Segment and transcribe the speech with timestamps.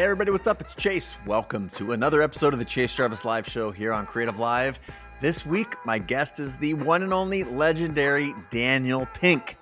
[0.00, 0.62] Hey, everybody, what's up?
[0.62, 1.14] It's Chase.
[1.26, 4.78] Welcome to another episode of the Chase Jarvis Live Show here on Creative Live.
[5.20, 9.56] This week, my guest is the one and only legendary Daniel Pink.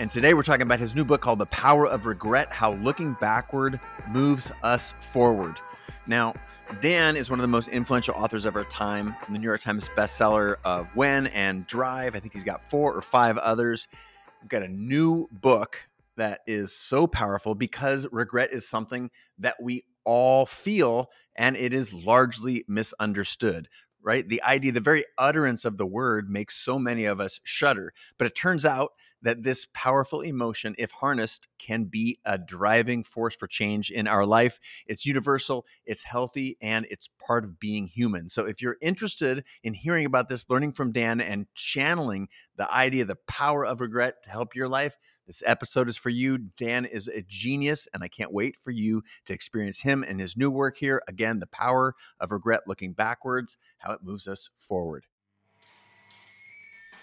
[0.00, 3.12] And today we're talking about his new book called The Power of Regret How Looking
[3.20, 3.78] Backward
[4.10, 5.54] Moves Us Forward.
[6.08, 6.34] Now,
[6.82, 9.88] Dan is one of the most influential authors of our time, the New York Times
[9.90, 12.16] bestseller of When and Drive.
[12.16, 13.86] I think he's got four or five others.
[14.42, 15.87] We've got a new book
[16.18, 21.92] that is so powerful because regret is something that we all feel and it is
[21.92, 23.68] largely misunderstood
[24.00, 24.28] right?
[24.28, 28.26] The idea the very utterance of the word makes so many of us shudder but
[28.26, 33.46] it turns out that this powerful emotion, if harnessed, can be a driving force for
[33.46, 34.60] change in our life.
[34.86, 38.30] It's universal, it's healthy, and it's part of being human.
[38.30, 43.04] So, if you're interested in hearing about this, learning from Dan, and channeling the idea,
[43.04, 44.96] the power of regret to help your life,
[45.28, 46.38] this episode is for you.
[46.38, 50.38] Dan is a genius, and I can't wait for you to experience him and his
[50.38, 51.02] new work here.
[51.06, 55.04] Again, the power of regret looking backwards, how it moves us forward.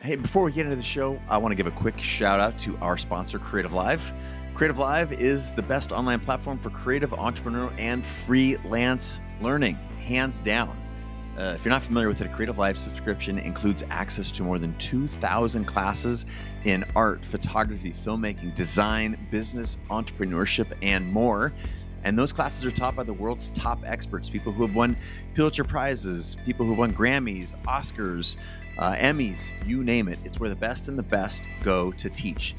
[0.02, 2.60] Hey, before we get into the show, I want to give a quick shout out
[2.60, 4.14] to our sponsor, Creative Live.
[4.54, 10.78] Creative Live is the best online platform for creative entrepreneur and freelance learning, hands down.
[11.40, 14.60] Uh, if you're not familiar with it, a Creative Live subscription includes access to more
[14.60, 16.26] than 2,000 classes
[16.66, 21.52] in art, photography, filmmaking, design, business, entrepreneurship, and more.
[22.04, 24.96] And those classes are taught by the world's top experts, people who have won
[25.34, 28.38] Pulitzer Prizes, people who have won Grammys, Oscars,
[28.78, 30.20] uh, Emmys, you name it.
[30.24, 32.56] It's where the best and the best go to teach.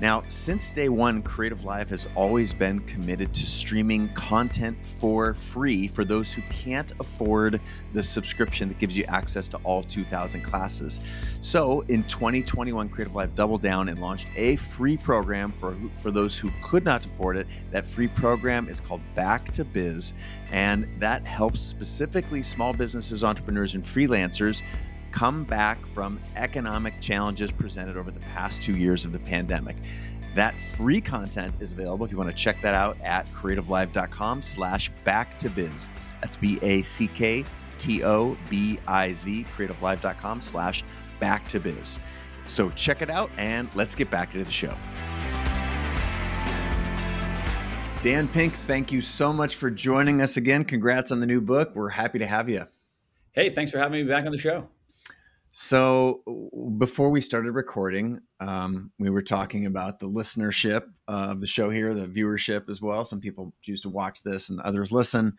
[0.00, 5.86] Now, since day one, Creative Live has always been committed to streaming content for free
[5.86, 7.60] for those who can't afford
[7.92, 11.00] the subscription that gives you access to all 2,000 classes.
[11.40, 16.36] So, in 2021, Creative Live doubled down and launched a free program for, for those
[16.36, 17.46] who could not afford it.
[17.70, 20.12] That free program is called Back to Biz,
[20.50, 24.60] and that helps specifically small businesses, entrepreneurs, and freelancers
[25.14, 29.76] come back from economic challenges presented over the past two years of the pandemic.
[30.34, 34.90] That free content is available if you want to check that out at creativelive.com slash
[35.04, 35.88] back to biz.
[36.20, 37.44] That's B-A-C-K
[37.78, 40.84] T-O-B-I-Z, creativelive.com slash
[41.20, 41.98] back to biz.
[42.46, 44.74] So check it out and let's get back into the show.
[48.02, 50.64] Dan Pink, thank you so much for joining us again.
[50.64, 51.74] Congrats on the new book.
[51.74, 52.66] We're happy to have you.
[53.32, 54.68] Hey, thanks for having me back on the show.
[55.56, 56.24] So
[56.78, 61.94] before we started recording, um, we were talking about the listenership of the show here,
[61.94, 63.04] the viewership as well.
[63.04, 65.36] Some people choose to watch this, and others listen.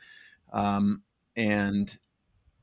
[0.53, 1.03] Um,
[1.35, 1.93] and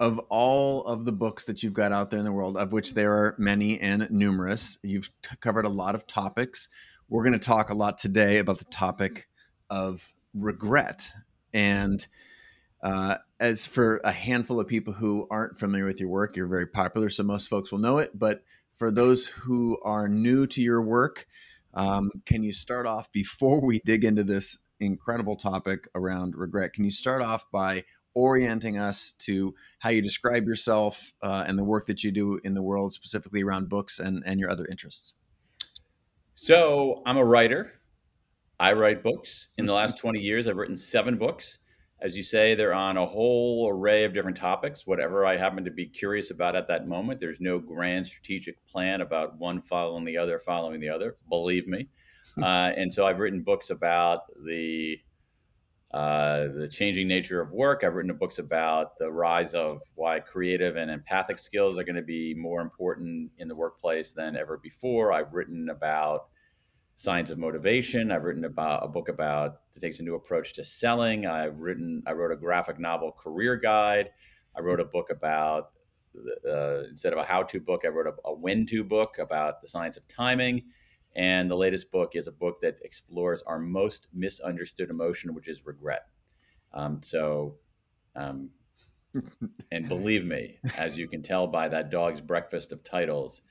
[0.01, 2.95] of all of the books that you've got out there in the world, of which
[2.95, 5.11] there are many and numerous, you've
[5.41, 6.71] covered a lot of topics.
[7.11, 9.29] We're going to talk a lot today about the topic
[9.69, 11.07] of regret
[11.53, 12.07] and
[12.83, 16.67] uh, as for a handful of people who aren't familiar with your work, you're very
[16.67, 18.17] popular, so most folks will know it.
[18.17, 21.27] But for those who are new to your work,
[21.75, 26.73] um, can you start off before we dig into this incredible topic around regret?
[26.73, 27.83] Can you start off by
[28.15, 32.55] orienting us to how you describe yourself uh, and the work that you do in
[32.55, 35.17] the world, specifically around books and, and your other interests?
[36.37, 37.73] So, I'm a writer.
[38.61, 39.49] I write books.
[39.59, 41.59] In the last 20 years, I've written seven books.
[42.03, 45.71] As you say, they're on a whole array of different topics, whatever I happen to
[45.71, 47.21] be curious about at that moment.
[47.21, 51.89] There's no grand strategic plan about one following the other, following the other, believe me.
[52.43, 54.97] uh, and so I've written books about the
[55.95, 57.85] uh, the changing nature of work.
[57.85, 62.03] I've written books about the rise of why creative and empathic skills are going to
[62.03, 65.13] be more important in the workplace than ever before.
[65.13, 66.29] I've written about
[66.97, 68.13] Science of Motivation.
[68.13, 71.27] I've written about a book about that takes a new approach to selling.
[71.27, 74.11] I've written, I wrote a graphic novel career guide.
[74.57, 75.71] I wrote a book about
[76.49, 79.97] uh, instead of a how-to book, I wrote a, a when-to book about the science
[79.97, 80.63] of timing.
[81.15, 85.67] And the latest book is a book that explores our most misunderstood emotion, which is
[85.67, 86.07] regret.
[86.73, 87.57] Um, so,
[88.17, 88.51] um,
[89.71, 93.43] and believe me, as you can tell by that dog's breakfast of titles,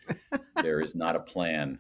[0.62, 1.78] there is not a plan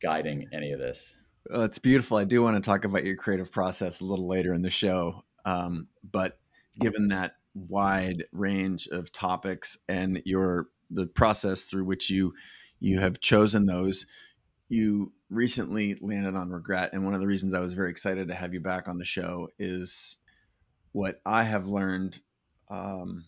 [0.00, 1.16] guiding any of this.
[1.48, 2.16] Well, it's beautiful.
[2.16, 5.22] I do want to talk about your creative process a little later in the show.
[5.44, 6.38] Um, but
[6.78, 12.34] given that wide range of topics and your the process through which you
[12.78, 14.06] you have chosen those,
[14.68, 16.90] you recently landed on regret.
[16.92, 19.04] And one of the reasons I was very excited to have you back on the
[19.04, 20.18] show is
[20.92, 22.20] what I have learned
[22.68, 23.26] um,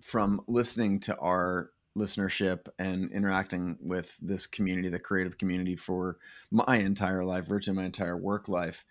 [0.00, 6.18] from listening to our listenership and interacting with this community, the creative community, for
[6.50, 8.84] my entire life, virtually my entire work life,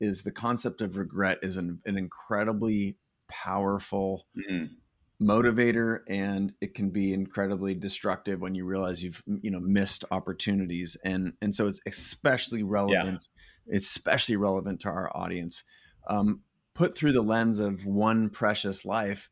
[0.00, 2.96] is the concept of regret is an, an incredibly
[3.28, 4.68] powerful mm
[5.20, 10.96] motivator and it can be incredibly destructive when you realize you've you know missed opportunities.
[11.04, 13.28] And and so it's especially relevant
[13.66, 13.76] yeah.
[13.76, 15.64] especially relevant to our audience.
[16.08, 16.42] Um,
[16.74, 19.28] put through the lens of one precious life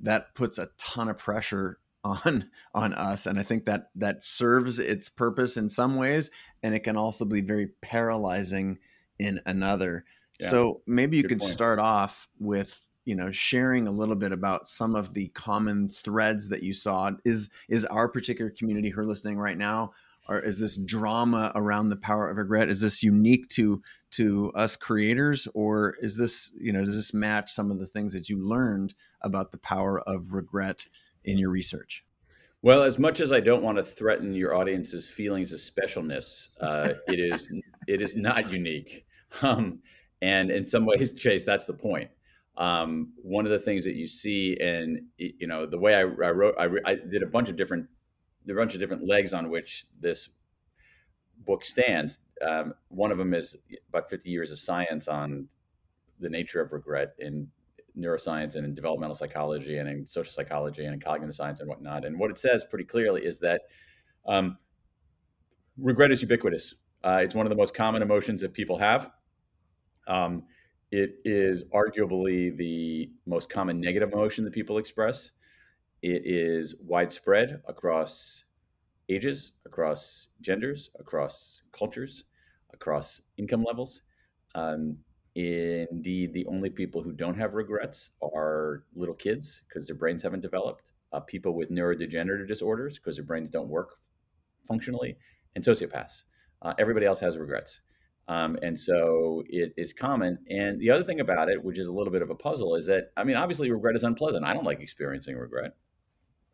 [0.00, 4.78] that puts a ton of pressure on on us and i think that that serves
[4.78, 6.30] its purpose in some ways
[6.62, 8.78] and it can also be very paralyzing
[9.18, 10.04] in another
[10.40, 10.48] yeah.
[10.48, 11.50] so maybe you Good could point.
[11.50, 16.48] start off with you know sharing a little bit about some of the common threads
[16.48, 19.92] that you saw is is our particular community who are listening right now
[20.28, 24.76] or is this drama around the power of regret is this unique to to us
[24.76, 28.38] creators or is this you know does this match some of the things that you
[28.38, 30.86] learned about the power of regret
[31.24, 32.04] in your research?
[32.62, 36.94] Well as much as i don't want to threaten your audience's feelings of specialness uh,
[37.08, 39.06] it is it is not unique.
[39.42, 39.80] Um,
[40.22, 42.10] and in some ways chase that's the point.
[42.56, 46.30] Um, one of the things that you see and you know the way I, I
[46.30, 47.86] wrote I, I, did a bunch of different
[48.48, 50.28] a bunch of different legs on which this
[51.44, 52.20] book stands.
[52.46, 53.56] Um, one of them is
[53.88, 55.48] about 50 years of science on
[56.20, 57.48] the nature of regret in
[57.98, 62.04] neuroscience and in developmental psychology and in social psychology and in cognitive science and whatnot
[62.04, 63.62] and what it says pretty clearly is that
[64.26, 64.58] um,
[65.78, 66.74] regret is ubiquitous
[67.04, 69.10] uh, it's one of the most common emotions that people have
[70.08, 70.42] um,
[70.96, 75.32] it is arguably the most common negative emotion that people express.
[76.02, 78.44] It is widespread across
[79.08, 82.22] ages, across genders, across cultures,
[82.72, 84.02] across income levels.
[84.54, 84.98] Um,
[85.34, 90.40] indeed, the only people who don't have regrets are little kids because their brains haven't
[90.40, 93.98] developed, uh, people with neurodegenerative disorders because their brains don't work
[94.66, 95.16] functionally,
[95.54, 96.22] and sociopaths.
[96.62, 97.80] Uh, everybody else has regrets.
[98.26, 100.38] Um, and so it is common.
[100.48, 102.86] And the other thing about it, which is a little bit of a puzzle, is
[102.86, 104.44] that, I mean, obviously regret is unpleasant.
[104.44, 105.74] I don't like experiencing regret.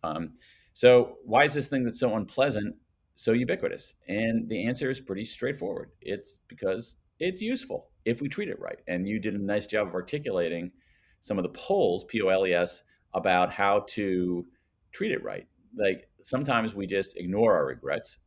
[0.03, 0.33] Um,
[0.73, 2.75] so why is this thing that's so unpleasant
[3.15, 3.95] so ubiquitous?
[4.09, 5.91] And the answer is pretty straightforward.
[6.01, 8.79] It's because it's useful if we treat it right.
[8.89, 10.73] And you did a nice job of articulating
[11.21, 12.83] some of the poles, P O L E S,
[13.15, 14.47] about how to
[14.93, 15.47] treat it right.
[15.77, 18.19] Like sometimes we just ignore our regrets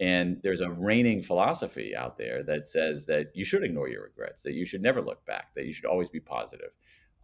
[0.00, 4.42] and there's a reigning philosophy out there that says that you should ignore your regrets,
[4.42, 6.70] that you should never look back, that you should always be positive.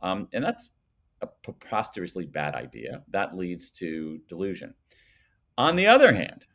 [0.00, 0.70] Um, and that's
[1.20, 3.02] a preposterously bad idea.
[3.10, 4.74] That leads to delusion.
[5.58, 6.46] On the other hand,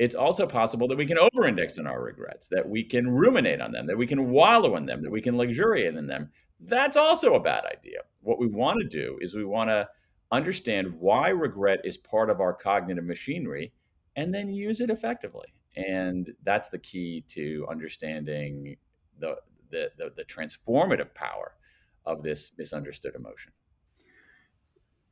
[0.00, 3.70] it's also possible that we can over-index on our regrets, that we can ruminate on
[3.70, 6.30] them, that we can wallow in them, that we can luxuriate in them.
[6.58, 7.98] That's also a bad idea.
[8.22, 9.86] What we want to do is we want to
[10.32, 13.74] understand why regret is part of our cognitive machinery
[14.16, 15.52] and then use it effectively.
[15.76, 18.76] And that's the key to understanding
[19.18, 19.36] the,
[19.70, 21.56] the, the, the transformative power
[22.06, 23.52] of this misunderstood emotion.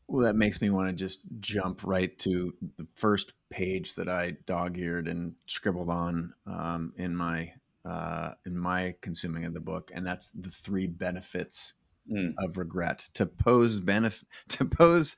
[0.08, 4.36] Well, that makes me want to just jump right to the first page that I
[4.46, 7.52] dog-eared and scribbled on um, in my
[7.84, 11.74] uh, in my consuming of the book, and that's the three benefits
[12.10, 12.34] mm.
[12.38, 13.08] of regret.
[13.14, 15.14] To pose benefit to pose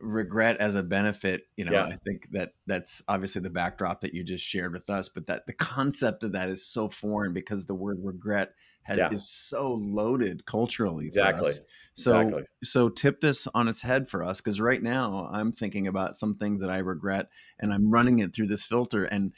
[0.00, 1.84] regret as a benefit you know yeah.
[1.84, 5.46] i think that that's obviously the backdrop that you just shared with us but that
[5.46, 9.10] the concept of that is so foreign because the word regret has, yeah.
[9.10, 11.52] is so loaded culturally exactly
[11.94, 12.42] so exactly.
[12.64, 16.34] so tip this on its head for us because right now i'm thinking about some
[16.34, 17.28] things that i regret
[17.58, 19.32] and i'm running it through this filter and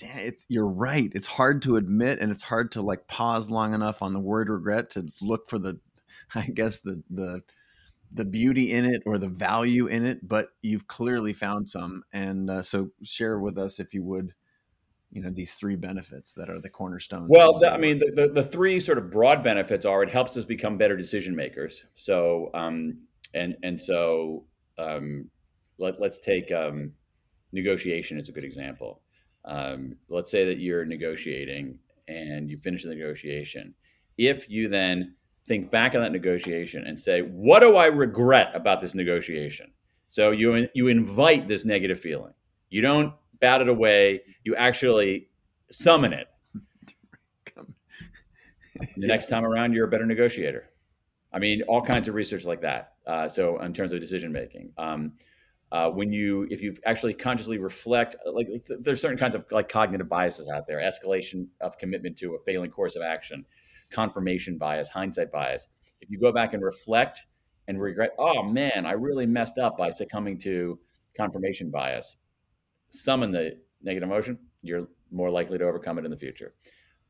[0.00, 4.02] it's, you're right it's hard to admit and it's hard to like pause long enough
[4.02, 5.80] on the word regret to look for the
[6.34, 7.42] i guess the the
[8.12, 12.02] the beauty in it or the value in it, but you've clearly found some.
[12.12, 14.32] And uh, so share with us, if you would,
[15.10, 17.28] you know, these three benefits that are the cornerstones.
[17.30, 20.36] Well, the, I mean, the, the, the, three sort of broad benefits are it helps
[20.36, 21.84] us become better decision makers.
[21.94, 22.98] So, um,
[23.34, 24.44] and, and so
[24.78, 25.30] um,
[25.78, 26.92] let, let's take um,
[27.52, 29.00] negotiation as a good example.
[29.44, 33.74] Um, let's say that you're negotiating and you finish the negotiation.
[34.16, 35.14] If you then
[35.48, 39.72] think back on that negotiation and say, what do I regret about this negotiation?
[40.10, 42.34] So you you invite this negative feeling.
[42.70, 44.22] You don't bat it away.
[44.44, 45.28] You actually
[45.70, 46.28] summon it.
[47.54, 50.70] the next time around, you're a better negotiator.
[51.32, 52.94] I mean, all kinds of research like that.
[53.06, 55.12] Uh, so in terms of decision making, um,
[55.72, 58.48] uh, when you if you actually consciously reflect, like
[58.80, 62.70] there's certain kinds of like cognitive biases out there, escalation of commitment to a failing
[62.70, 63.44] course of action
[63.90, 65.68] confirmation bias, hindsight bias.
[66.00, 67.26] If you go back and reflect
[67.66, 70.78] and regret, oh man, I really messed up by succumbing to
[71.16, 72.16] confirmation bias,
[72.90, 76.54] summon the negative emotion, you're more likely to overcome it in the future.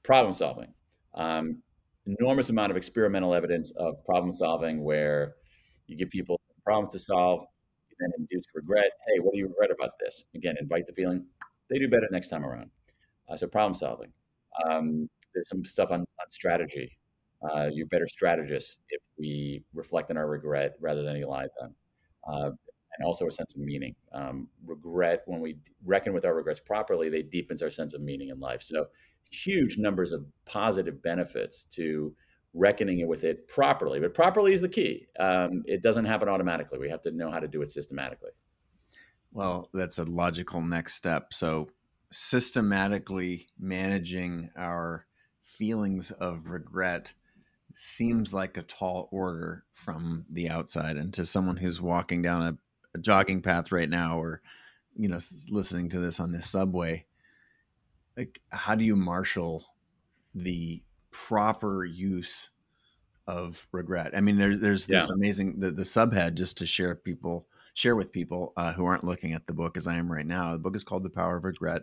[0.02, 0.73] Problem solving.
[1.14, 1.62] Um,
[2.06, 5.35] enormous amount of experimental evidence of problem solving where
[5.87, 7.40] you give people problems to solve,
[7.90, 8.90] you then induce regret.
[9.06, 10.25] Hey, what do you regret about this?
[10.35, 11.25] Again, invite the feeling.
[11.70, 12.70] They do better next time around.
[13.28, 14.12] Uh, so problem solving.
[14.68, 16.99] Um, there's some stuff on, on strategy.
[17.42, 21.75] Uh, you're better strategists if we reflect on our regret rather than elide them.
[22.30, 22.50] Uh,
[22.99, 23.94] and also a sense of meaning.
[24.12, 28.30] Um, regret, when we reckon with our regrets properly, they deepens our sense of meaning
[28.30, 28.62] in life.
[28.62, 28.87] So
[29.30, 32.14] huge numbers of positive benefits to
[32.54, 34.00] reckoning with it properly.
[34.00, 35.06] But properly is the key.
[35.20, 36.78] Um, it doesn't happen automatically.
[36.78, 38.30] We have to know how to do it systematically.
[39.32, 41.35] Well, that's a logical next step.
[41.35, 41.68] So
[42.11, 45.06] systematically managing our
[45.57, 47.12] feelings of regret
[47.73, 50.97] seems like a tall order from the outside.
[50.97, 52.59] And to someone who's walking down a,
[52.95, 54.43] a jogging path right now or
[54.97, 57.05] you know listening to this on the subway
[58.17, 59.64] like how do you marshal
[60.35, 62.50] the proper use
[63.26, 64.17] of regret?
[64.17, 65.14] I mean there, there's this yeah.
[65.14, 69.35] amazing the, the subhead just to share people share with people uh, who aren't looking
[69.35, 70.52] at the book as i am right now.
[70.52, 71.83] The book is called the power of regret.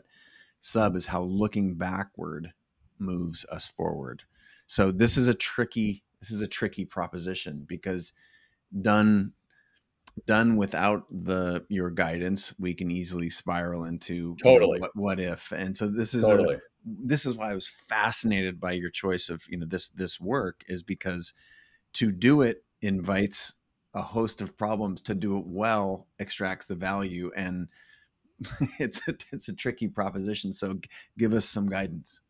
[0.60, 2.52] Sub is how looking backward
[3.00, 4.24] moves us forward
[4.68, 8.14] so this is a tricky this is a tricky proposition because
[8.82, 9.34] done
[10.26, 15.20] done without the your guidance, we can easily spiral into totally you know, what, what,
[15.20, 15.52] if.
[15.52, 16.56] And so this is totally.
[16.56, 20.20] a, this is why I was fascinated by your choice of you know this this
[20.20, 21.34] work is because
[21.94, 23.54] to do it invites
[23.94, 25.02] a host of problems.
[25.02, 27.68] To do it well extracts the value, and
[28.80, 30.54] it's a, it's a tricky proposition.
[30.54, 30.80] So
[31.18, 32.22] give us some guidance.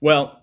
[0.00, 0.42] Well,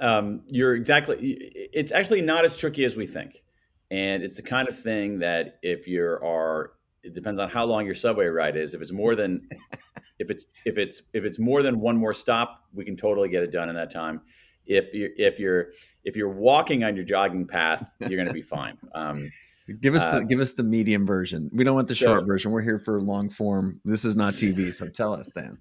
[0.00, 1.38] um, you're exactly.
[1.72, 3.42] It's actually not as tricky as we think,
[3.90, 7.86] and it's the kind of thing that if you are, it depends on how long
[7.86, 8.74] your subway ride is.
[8.74, 9.48] If it's more than,
[10.18, 13.42] if it's if it's if it's more than one more stop, we can totally get
[13.42, 14.20] it done in that time.
[14.66, 15.68] If you if you're
[16.04, 18.76] if you're walking on your jogging path, you're going to be fine.
[18.94, 19.28] Um,
[19.80, 21.48] give us the uh, give us the medium version.
[21.52, 22.50] We don't want the short so, version.
[22.50, 23.80] We're here for long form.
[23.84, 25.56] This is not TV, so tell us, Dan.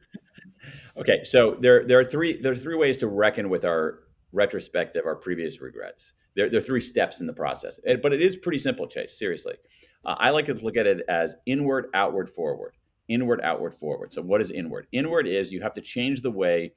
[0.98, 4.00] Okay, so there there are three there are three ways to reckon with our
[4.32, 6.14] retrospective our previous regrets.
[6.36, 9.18] There, there, are three steps in the process, but it is pretty simple, Chase.
[9.18, 9.56] Seriously,
[10.04, 12.74] uh, I like to look at it as inward, outward, forward.
[13.08, 14.14] Inward, outward, forward.
[14.14, 14.88] So, what is inward?
[14.92, 16.74] Inward is you have to change the way,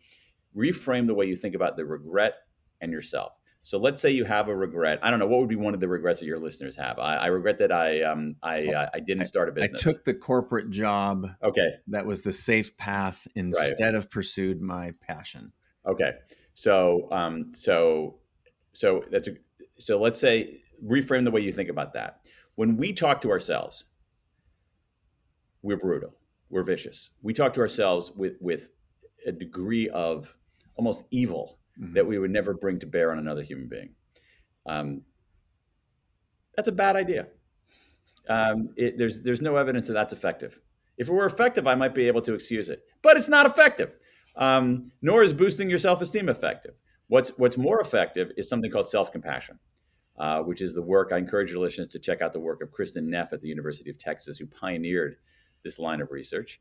[0.57, 2.35] reframe the way you think about the regret
[2.81, 3.33] and yourself.
[3.69, 4.99] So, let's say you have a regret.
[5.03, 6.99] I don't know what would be one of the regrets that your listeners have.
[6.99, 9.87] I, I regret that I um, I uh, I didn't start a business.
[9.87, 11.27] I took the corporate job.
[11.43, 13.95] Okay, that was the safe path instead right.
[13.95, 15.53] of pursued my passion.
[15.87, 16.13] Okay,
[16.55, 18.21] so, um, so,
[18.73, 19.33] so that's a,
[19.79, 22.21] so let's say reframe the way you think about that.
[22.55, 23.85] When we talk to ourselves,
[25.61, 26.15] we're brutal,
[26.49, 27.11] we're vicious.
[27.21, 28.71] We talk to ourselves with with
[29.27, 30.35] a degree of
[30.75, 31.95] almost evil mm-hmm.
[31.95, 33.91] that we would never bring to bear on another human being.
[34.67, 35.03] Um,
[36.57, 37.29] that's a bad idea.
[38.29, 40.61] Um, it, there's there's no evidence that that's effective.
[40.99, 43.97] If it were effective, I might be able to excuse it, but it's not effective
[44.39, 46.75] um, nor is boosting your self-esteem effective.
[47.09, 49.59] What's what's more effective is something called self-compassion,
[50.19, 51.11] uh, which is the work.
[51.13, 53.91] I encourage your listeners to check out the work of Kristin Neff at the University
[53.91, 55.17] of Texas, who pioneered
[55.65, 56.61] this line of research.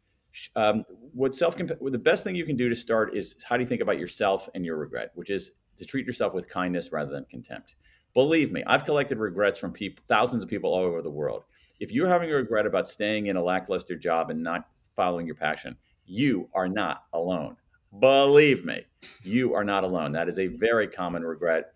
[0.56, 3.67] Um, what self the best thing you can do to start is how do you
[3.67, 7.25] think about yourself and your regret, which is to treat yourself with kindness rather than
[7.25, 7.75] contempt.
[8.13, 11.44] Believe me, I've collected regrets from people, thousands of people all over the world.
[11.79, 15.36] If you're having a regret about staying in a lackluster job and not following your
[15.36, 17.58] passion, you are not alone.
[18.00, 18.86] Believe me,
[19.24, 20.12] you are not alone.
[20.12, 21.74] That is a very common regret.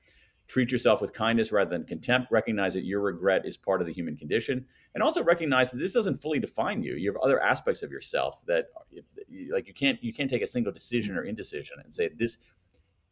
[0.51, 2.29] Treat yourself with kindness rather than contempt.
[2.29, 5.93] Recognize that your regret is part of the human condition, and also recognize that this
[5.93, 6.96] doesn't fully define you.
[6.96, 8.65] You have other aspects of yourself that,
[9.50, 12.39] like, you can't you can't take a single decision or indecision and say this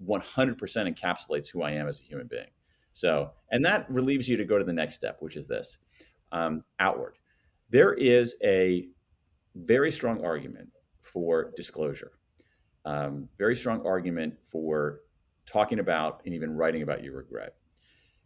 [0.05, 2.49] 100% encapsulates who I am as a human being.
[2.91, 5.77] So, and that relieves you to go to the next step, which is this
[6.33, 7.19] um, outward.
[7.69, 8.89] There is a
[9.55, 12.11] very strong argument for disclosure.
[12.83, 14.99] Um, very strong argument for
[15.49, 17.55] talking about and even writing about your regret.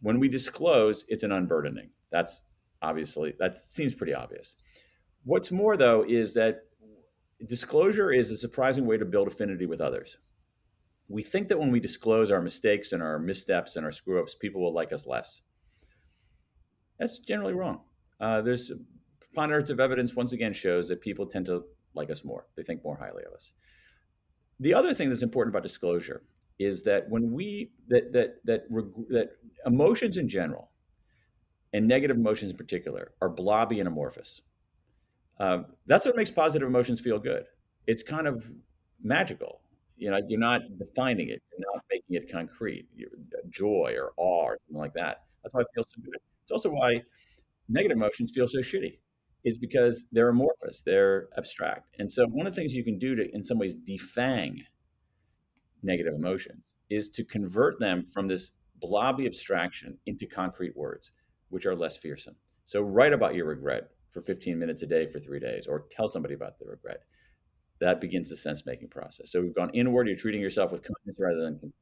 [0.00, 1.90] When we disclose, it's an unburdening.
[2.12, 2.42] That's
[2.82, 4.56] obviously, that seems pretty obvious.
[5.24, 6.64] What's more, though, is that
[7.46, 10.18] disclosure is a surprising way to build affinity with others.
[11.08, 14.34] We think that when we disclose our mistakes and our missteps and our screw ups,
[14.34, 15.40] people will like us less.
[16.98, 17.80] That's generally wrong.
[18.20, 18.70] Uh, there's
[19.20, 21.64] preponderance of evidence once again shows that people tend to
[21.94, 22.46] like us more.
[22.56, 23.52] They think more highly of us.
[24.60, 26.22] The other thing that's important about disclosure
[26.58, 28.62] is that when we that that that
[29.10, 29.30] that
[29.66, 30.70] emotions in general
[31.72, 34.42] and negative emotions in particular are blobby and amorphous.
[35.40, 37.44] Um, that's what makes positive emotions feel good.
[37.88, 38.50] It's kind of
[39.02, 39.60] magical.
[39.96, 41.42] you know, you're not defining it.
[41.50, 42.86] You're not making it concrete.
[42.94, 43.10] You're,
[43.50, 45.22] joy or awe or something like that.
[45.42, 46.18] That's why it feels so good.
[46.42, 47.02] It's also why
[47.68, 48.98] negative emotions feel so shitty
[49.44, 51.94] is because they're amorphous, they're abstract.
[51.98, 54.58] And so one of the things you can do to in some ways defang
[55.84, 61.12] negative emotions is to convert them from this blobby abstraction into concrete words,
[61.48, 62.36] which are less fearsome.
[62.66, 66.08] So write about your regret for 15 minutes a day for three days, or tell
[66.08, 67.02] somebody about the regret.
[67.80, 69.32] That begins the sense making process.
[69.32, 71.72] So we've gone inward, you're treating yourself with kindness rather than.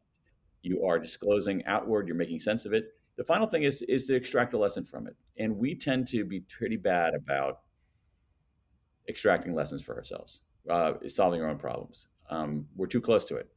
[0.64, 2.84] You are disclosing outward, you're making sense of it.
[3.16, 5.16] The final thing is is to extract a lesson from it.
[5.36, 7.62] And we tend to be pretty bad about
[9.08, 12.06] extracting lessons for ourselves, uh, solving our own problems.
[12.30, 13.50] Um, we're too close to it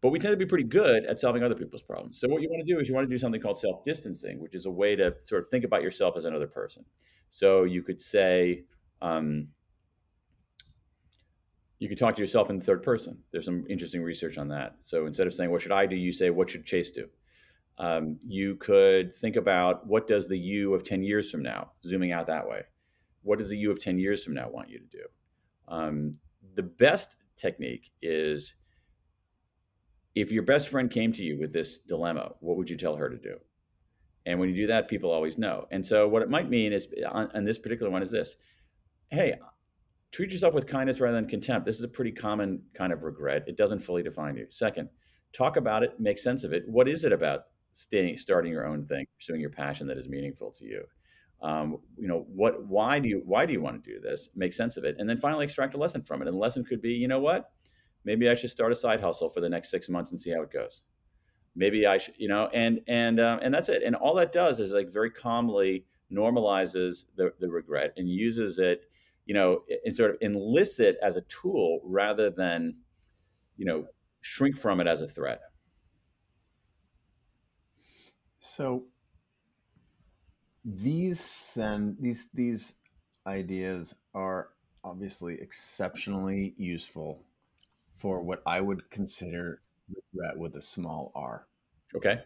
[0.00, 2.20] but we tend to be pretty good at solving other people's problems.
[2.20, 4.54] So what you want to do is you want to do something called self-distancing, which
[4.54, 6.84] is a way to sort of think about yourself as another person.
[7.30, 8.64] So you could say,
[9.00, 9.48] um,
[11.78, 13.18] you could talk to yourself in the third person.
[13.32, 14.76] There's some interesting research on that.
[14.84, 15.96] So instead of saying, what should I do?
[15.96, 17.08] You say, what should Chase do?
[17.78, 22.12] Um, you could think about what does the you of 10 years from now, zooming
[22.12, 22.62] out that way.
[23.22, 25.04] What does the you of 10 years from now want you to do?
[25.66, 26.16] Um,
[26.54, 28.54] the best technique is
[30.14, 33.08] if your best friend came to you with this dilemma, what would you tell her
[33.08, 33.36] to do?
[34.26, 35.66] And when you do that, people always know.
[35.70, 38.36] And so, what it might mean is, on, on this particular one, is this:
[39.10, 39.34] Hey,
[40.12, 41.66] treat yourself with kindness rather than contempt.
[41.66, 43.44] This is a pretty common kind of regret.
[43.46, 44.46] It doesn't fully define you.
[44.48, 44.88] Second,
[45.32, 46.62] talk about it, make sense of it.
[46.66, 47.40] What is it about
[47.72, 50.84] staying, starting your own thing, pursuing your passion that is meaningful to you?
[51.42, 52.64] Um, you know, what?
[52.66, 53.22] Why do you?
[53.26, 54.30] Why do you want to do this?
[54.34, 56.28] Make sense of it, and then finally extract a lesson from it.
[56.28, 57.50] And the lesson could be, you know what?
[58.04, 60.42] Maybe I should start a side hustle for the next six months and see how
[60.42, 60.82] it goes.
[61.56, 63.82] Maybe I should, you know, and and uh, and that's it.
[63.84, 68.82] And all that does is like very calmly normalizes the, the regret and uses it,
[69.24, 72.76] you know, and sort of enlists it as a tool rather than,
[73.56, 73.86] you know,
[74.20, 75.40] shrink from it as a threat.
[78.40, 78.86] So
[80.64, 82.74] these send these these
[83.26, 84.48] ideas are
[84.82, 87.24] obviously exceptionally useful
[87.96, 91.46] for what I would consider regret with a small r.
[91.94, 92.20] Okay.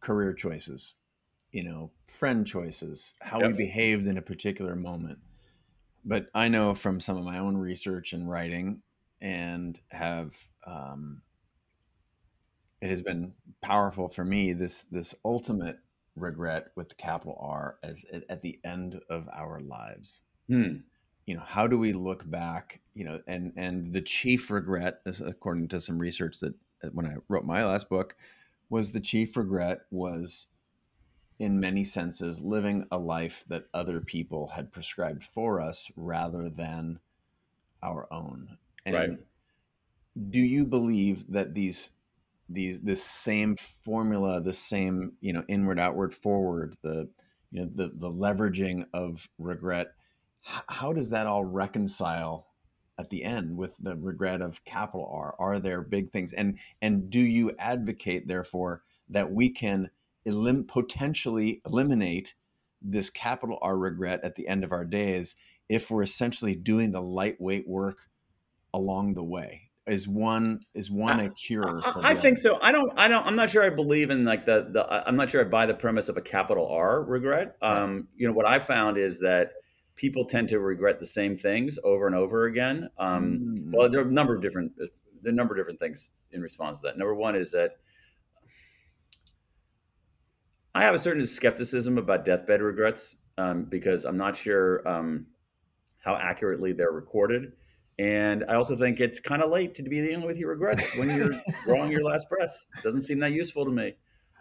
[0.00, 0.94] Career choices,
[1.50, 3.52] you know, friend choices, how yep.
[3.52, 5.18] we behaved in a particular moment.
[6.04, 8.82] But I know from some of my own research and writing,
[9.20, 10.36] and have
[10.66, 11.22] um,
[12.80, 15.78] it has been powerful for me this this ultimate
[16.16, 20.22] regret with the capital R as at the end of our lives.
[20.48, 20.78] Hmm
[21.26, 25.68] you know how do we look back you know and and the chief regret according
[25.68, 26.54] to some research that
[26.84, 28.16] uh, when i wrote my last book
[28.68, 30.48] was the chief regret was
[31.38, 37.00] in many senses living a life that other people had prescribed for us rather than
[37.82, 38.56] our own.
[38.86, 39.18] And right
[40.30, 41.90] do you believe that these
[42.48, 47.08] these this same formula the same you know inward outward forward the
[47.50, 49.94] you know the the leveraging of regret
[50.42, 52.48] how does that all reconcile
[52.98, 55.34] at the end with the regret of capital R?
[55.38, 59.90] Are there big things, and and do you advocate therefore that we can
[60.24, 62.34] elim- potentially eliminate
[62.80, 65.36] this capital R regret at the end of our days
[65.68, 67.98] if we're essentially doing the lightweight work
[68.74, 69.70] along the way?
[69.86, 71.82] Is one is one a cure?
[71.84, 72.58] I, I think so.
[72.62, 72.92] I don't.
[72.96, 73.26] I don't.
[73.26, 73.64] I'm not sure.
[73.64, 74.84] I believe in like the the.
[74.84, 77.56] I'm not sure I buy the premise of a capital R regret.
[77.62, 79.54] Um, you know what I found is that
[79.96, 82.88] people tend to regret the same things over and over again.
[82.98, 83.76] Um, mm.
[83.76, 84.88] Well, there are a number of different there
[85.26, 86.98] are a number of different things in response to that.
[86.98, 87.76] Number one is that
[90.74, 95.26] I have a certain skepticism about deathbed regrets um, because I'm not sure um,
[95.98, 97.52] how accurately they're recorded.
[97.98, 101.14] And I also think it's kind of late to be dealing with your regrets when
[101.14, 101.30] you're
[101.64, 102.56] drawing your last breath.
[102.78, 103.94] It doesn't seem that useful to me.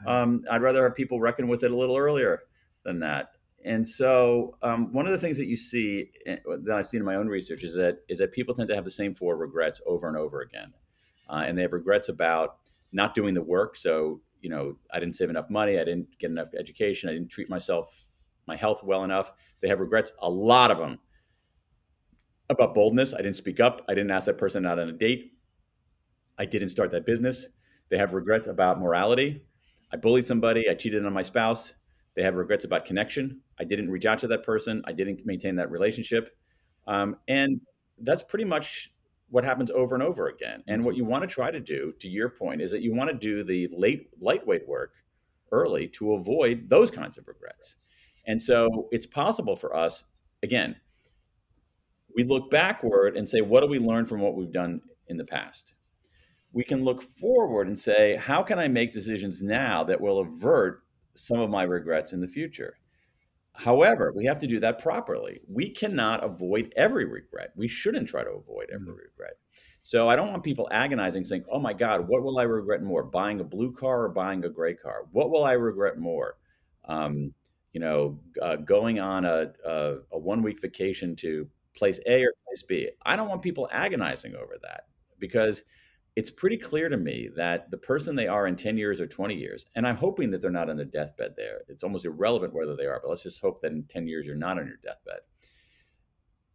[0.07, 2.43] Um, I'd rather have people reckon with it a little earlier
[2.83, 3.33] than that.
[3.63, 7.05] And so, um, one of the things that you see eh, that I've seen in
[7.05, 9.81] my own research is that is that people tend to have the same four regrets
[9.85, 10.73] over and over again,
[11.29, 12.57] uh, and they have regrets about
[12.91, 13.77] not doing the work.
[13.77, 17.29] So, you know, I didn't save enough money, I didn't get enough education, I didn't
[17.29, 18.07] treat myself,
[18.47, 19.31] my health well enough.
[19.61, 20.99] They have regrets, a lot of them,
[22.49, 23.13] about boldness.
[23.13, 23.83] I didn't speak up.
[23.87, 25.33] I didn't ask that person out on a date.
[26.37, 27.47] I didn't start that business.
[27.89, 29.43] They have regrets about morality.
[29.91, 30.69] I bullied somebody.
[30.69, 31.73] I cheated on my spouse.
[32.15, 33.41] They have regrets about connection.
[33.61, 34.81] I didn't reach out to that person.
[34.85, 36.35] I didn't maintain that relationship.
[36.87, 37.61] Um, and
[37.99, 38.91] that's pretty much
[39.29, 40.63] what happens over and over again.
[40.67, 43.09] And what you want to try to do, to your point, is that you want
[43.09, 44.93] to do the late lightweight work
[45.51, 47.87] early to avoid those kinds of regrets.
[48.25, 50.03] And so it's possible for us,
[50.43, 50.75] again,
[52.15, 55.25] we look backward and say, what do we learn from what we've done in the
[55.25, 55.75] past?
[56.53, 60.83] we can look forward and say, how can I make decisions now that will avert
[61.15, 62.77] some of my regrets in the future?
[63.53, 65.41] However, we have to do that properly.
[65.47, 67.51] We cannot avoid every regret.
[67.55, 68.97] We shouldn't try to avoid every mm-hmm.
[68.97, 69.33] regret.
[69.83, 73.03] So I don't want people agonizing, saying, "Oh my God, what will I regret more?
[73.03, 75.05] Buying a blue car or buying a gray car?
[75.11, 76.37] What will I regret more?
[76.85, 77.33] Um,
[77.73, 82.33] you know, uh, going on a, a, a one week vacation to place A or
[82.45, 82.89] place B.
[83.05, 84.85] I don't want people agonizing over that
[85.19, 85.63] because
[86.15, 89.33] it's pretty clear to me that the person they are in 10 years or 20
[89.33, 91.61] years, and I'm hoping that they're not on their deathbed there.
[91.69, 94.35] It's almost irrelevant whether they are, but let's just hope that in 10 years you're
[94.35, 95.19] not on your deathbed.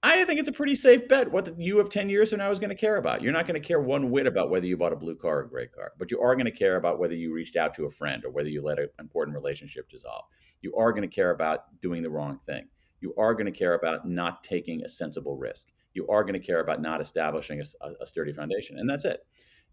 [0.02, 2.58] I think it's a pretty safe bet what you of 10 years from now is
[2.58, 3.22] going to care about.
[3.22, 5.42] You're not going to care one whit about whether you bought a blue car or
[5.42, 7.86] a gray car, but you are going to care about whether you reached out to
[7.86, 10.26] a friend or whether you let an important relationship dissolve.
[10.60, 12.68] You are going to care about doing the wrong thing.
[13.00, 15.68] You are going to care about not taking a sensible risk.
[15.96, 18.78] You are going to care about not establishing a, a sturdy foundation.
[18.78, 19.26] And that's it.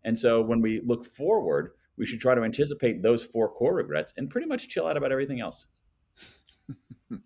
[0.03, 4.13] And so when we look forward, we should try to anticipate those four core regrets
[4.17, 5.65] and pretty much chill out about everything else.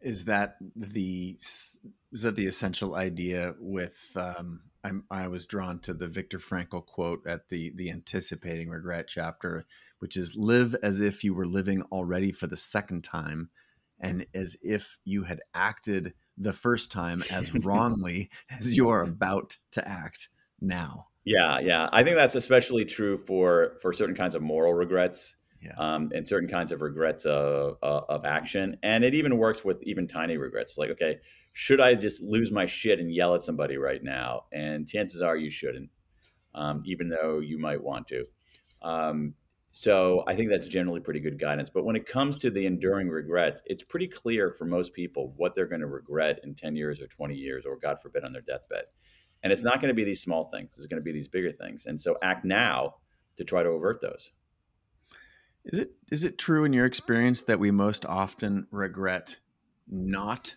[0.00, 1.80] is that the is
[2.22, 4.60] that the essential idea with um,
[5.10, 9.64] i was drawn to the Viktor Frankl quote at the the anticipating regret chapter,
[9.98, 13.48] which is live as if you were living already for the second time,
[13.98, 19.56] and as if you had acted the first time as wrongly as you are about
[19.72, 20.28] to act
[20.60, 21.06] now.
[21.24, 25.72] Yeah, yeah, I think that's especially true for for certain kinds of moral regrets yeah.
[25.78, 28.76] um, and certain kinds of regrets of, of action.
[28.82, 30.76] And it even works with even tiny regrets.
[30.76, 31.18] Like, okay,
[31.52, 34.44] should I just lose my shit and yell at somebody right now?
[34.52, 35.88] And chances are you shouldn't,
[36.54, 38.24] um, even though you might want to.
[38.82, 39.34] Um,
[39.76, 41.68] so I think that's generally pretty good guidance.
[41.68, 45.52] But when it comes to the enduring regrets, it's pretty clear for most people what
[45.52, 48.40] they're going to regret in 10 years or 20 years, or God forbid, on their
[48.40, 48.84] deathbed.
[49.42, 51.50] And it's not going to be these small things, it's going to be these bigger
[51.50, 51.86] things.
[51.86, 52.94] And so act now
[53.34, 54.30] to try to avert those.
[55.64, 59.40] Is it is it true in your experience that we most often regret
[59.88, 60.54] not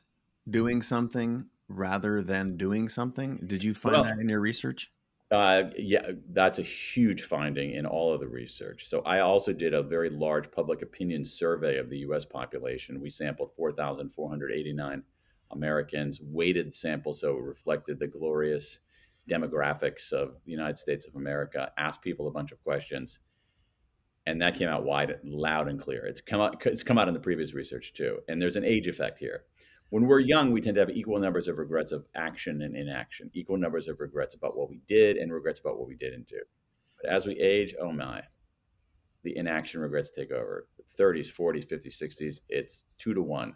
[0.47, 3.39] doing something rather than doing something?
[3.47, 4.91] Did you find well, that in your research?
[5.29, 8.89] Uh, yeah, that's a huge finding in all of the research.
[8.89, 12.23] So I also did a very large public opinion survey of the U.S.
[12.23, 13.01] population.
[13.01, 15.03] We sampled 4,489
[15.51, 18.79] Americans, weighted sample so it reflected the glorious
[19.29, 21.71] demographics of the United States of America.
[21.77, 23.19] Asked people a bunch of questions
[24.27, 26.05] and that came out wide, loud and clear.
[26.05, 26.61] It's come out.
[26.65, 28.19] It's come out in the previous research too.
[28.27, 29.45] And there's an age effect here.
[29.89, 33.31] When we're young, we tend to have equal numbers of regrets of action and inaction,
[33.33, 36.41] equal numbers of regrets about what we did and regrets about what we didn't do.
[37.01, 38.23] But as we age, oh my,
[39.23, 40.67] the inaction regrets take over.
[40.99, 43.55] 30s, 40s, 50s, 60s, it's two to one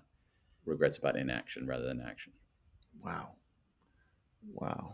[0.65, 2.32] regrets about inaction rather than action.
[3.04, 3.36] Wow.
[4.54, 4.94] Wow.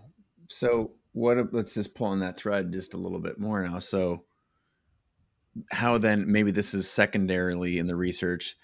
[0.49, 3.79] So what let's just pull on that thread just a little bit more now.
[3.79, 4.23] So
[5.71, 8.55] how then maybe this is secondarily in the research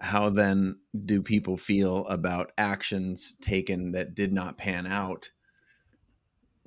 [0.00, 5.30] how then do people feel about actions taken that did not pan out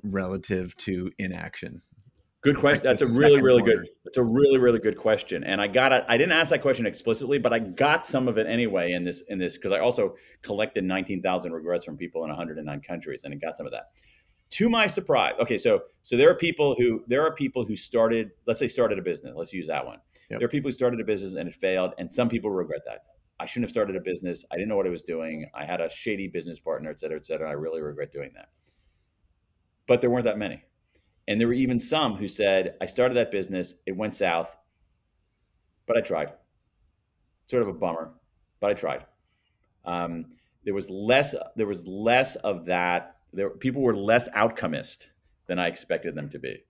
[0.02, 1.82] relative to inaction?
[2.42, 2.82] Good question.
[2.84, 3.76] That's, that's a really really order.
[3.76, 5.44] good that's a really really good question.
[5.44, 8.36] And i got it i didn't ask that question explicitly but i got some of
[8.36, 12.28] it anyway in this in this because i also collected 19000 regrets from people in
[12.28, 13.92] 109 countries and I got some of that.
[14.50, 18.32] To my surprise okay so so there are people who there are people who started
[18.46, 19.98] let's say started a business let's use that one.
[20.30, 20.40] Yep.
[20.40, 23.04] there are people who started a business and it failed and some people regret that
[23.40, 24.44] i shouldn't have started a business.
[24.50, 25.46] I didn't know what i was doing.
[25.54, 28.48] I had a shady business partner et cetera et cetera i really regret doing that.
[29.86, 30.62] But there weren't that many.
[31.26, 33.76] And there were even some who said i started that business.
[33.86, 34.56] It went south
[35.86, 36.32] but i tried.
[37.46, 38.12] Sort of a bummer
[38.60, 39.04] but i tried.
[39.84, 40.26] Um,
[40.64, 43.16] there was less there was less of that.
[43.32, 45.08] There, people were less outcomist
[45.46, 46.64] than I expected them to be.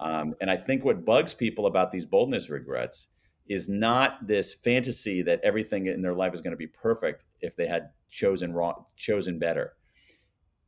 [0.00, 3.08] Um, and I think what bugs people about these boldness regrets
[3.48, 7.56] is not this fantasy that everything in their life is going to be perfect if
[7.56, 9.74] they had chosen wrong, chosen better.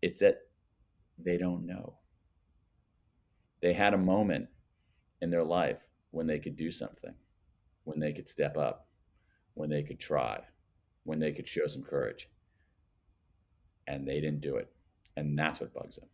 [0.03, 0.39] It's that
[1.19, 1.95] they don't know.
[3.61, 4.49] They had a moment
[5.21, 5.79] in their life
[6.13, 7.15] when they could do something,
[7.85, 8.87] when they could step up,
[9.55, 10.41] when they could try,
[11.05, 12.29] when they could show some courage.
[13.89, 14.71] And they didn't do it
[15.19, 16.09] and that's what bugs them.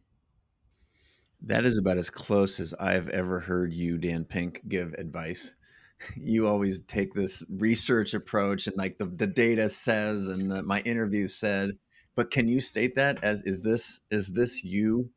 [1.42, 5.54] That is about as close as I've ever heard you, Dan Pink, give advice.
[6.16, 10.80] You always take this research approach and like the, the data says and the, my
[10.80, 11.72] interview said,
[12.14, 15.10] but can you state that as is this is this you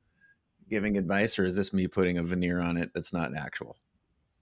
[0.69, 3.77] giving advice or is this me putting a veneer on it that's not actual?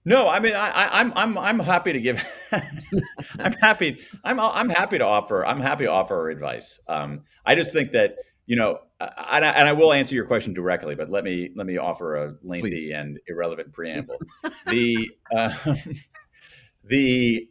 [0.04, 2.24] No, I mean I, am I'm, I'm I'm happy to give.
[2.52, 3.98] I'm happy.
[4.24, 5.44] I'm I'm happy to offer.
[5.44, 6.78] I'm happy to offer advice.
[6.88, 8.14] Um, I just think that
[8.46, 11.66] you know and I, and I, will answer your question directly, but let me let
[11.66, 12.90] me offer a lengthy Please.
[12.90, 14.16] and irrelevant preamble.
[14.68, 15.54] the uh,
[16.88, 17.48] the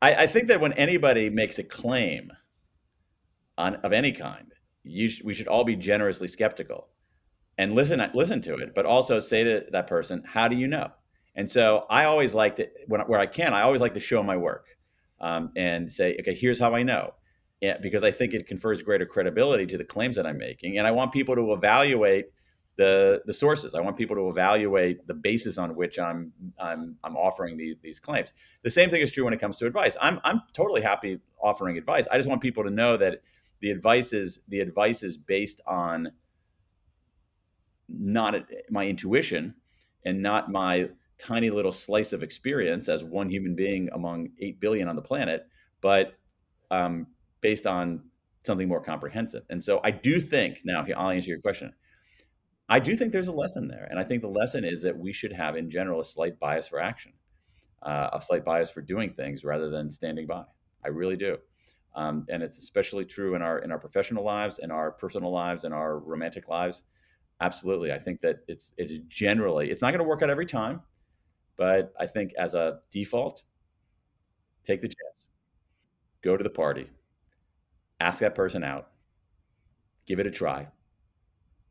[0.00, 2.30] I, I, think that when anybody makes a claim
[3.56, 6.88] on of any kind, you sh- we should all be generously skeptical
[7.58, 10.90] and listen listen to it, but also say to that person, "How do you know?"
[11.34, 14.22] And so I always like to when where I can, I always like to show
[14.22, 14.66] my work
[15.20, 17.14] um, and say, "Okay, here's how I know."
[17.60, 20.86] Yeah, because I think it confers greater credibility to the claims that I'm making, and
[20.86, 22.26] I want people to evaluate
[22.76, 23.74] the the sources.
[23.74, 28.00] I want people to evaluate the basis on which I'm I'm I'm offering these these
[28.00, 28.32] claims.
[28.62, 29.96] The same thing is true when it comes to advice.
[30.00, 32.06] I'm I'm totally happy offering advice.
[32.10, 33.22] I just want people to know that
[33.60, 36.12] the advice is the advice is based on
[37.88, 38.34] not
[38.70, 39.54] my intuition
[40.04, 44.88] and not my tiny little slice of experience as one human being among 8 billion
[44.88, 45.46] on the planet,
[45.80, 46.14] but
[46.70, 47.06] um,
[47.40, 48.02] based on
[48.44, 49.44] something more comprehensive.
[49.48, 51.72] And so I do think, now I'll answer your question.
[52.68, 53.86] I do think there's a lesson there.
[53.90, 56.66] And I think the lesson is that we should have, in general, a slight bias
[56.68, 57.12] for action,
[57.82, 60.44] uh, a slight bias for doing things rather than standing by.
[60.84, 61.38] I really do.
[61.94, 65.64] Um, and it's especially true in our in our professional lives, in our personal lives,
[65.64, 66.84] in our romantic lives.
[67.40, 70.82] Absolutely, I think that it's it's generally it's not going to work out every time,
[71.56, 73.44] but I think as a default,
[74.64, 75.26] take the chance,
[76.22, 76.90] go to the party,
[78.00, 78.90] ask that person out,
[80.06, 80.68] give it a try.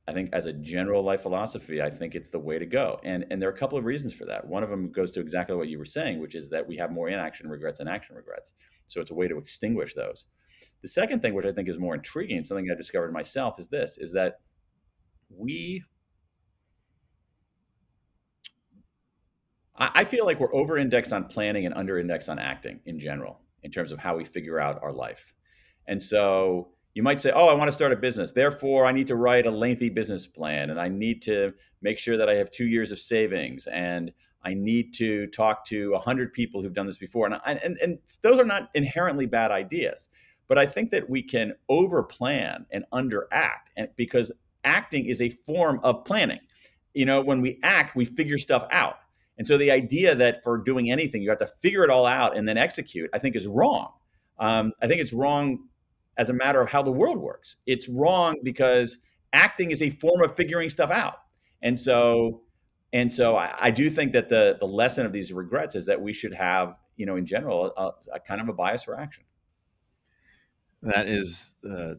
[0.07, 2.99] I think as a general life philosophy, I think it's the way to go.
[3.03, 4.45] And and there are a couple of reasons for that.
[4.45, 6.91] One of them goes to exactly what you were saying, which is that we have
[6.91, 8.53] more inaction regrets and action regrets.
[8.87, 10.25] So it's a way to extinguish those.
[10.81, 13.97] The second thing, which I think is more intriguing, something I discovered myself, is this:
[13.97, 14.41] is that
[15.29, 15.83] we
[19.75, 23.39] I feel like we're over indexed on planning and under indexed on acting in general,
[23.63, 25.33] in terms of how we figure out our life.
[25.87, 28.31] And so you might say, Oh, I want to start a business.
[28.31, 32.17] Therefore, I need to write a lengthy business plan and I need to make sure
[32.17, 34.11] that I have two years of savings and
[34.43, 37.25] I need to talk to 100 people who've done this before.
[37.25, 40.09] And, I, and, and those are not inherently bad ideas.
[40.49, 44.31] But I think that we can overplan and underact and because
[44.65, 46.41] acting is a form of planning.
[46.93, 48.97] You know, when we act, we figure stuff out.
[49.37, 52.37] And so the idea that for doing anything, you have to figure it all out
[52.37, 53.93] and then execute, I think is wrong.
[54.37, 55.69] Um, I think it's wrong
[56.17, 57.57] as a matter of how the world works.
[57.65, 58.99] It's wrong because
[59.31, 61.15] acting is a form of figuring stuff out.
[61.61, 62.41] And so,
[62.91, 66.01] and so I, I do think that the the lesson of these regrets is that
[66.01, 69.23] we should have, you know, in general, a, a kind of a bias for action.
[70.83, 71.93] That is, uh,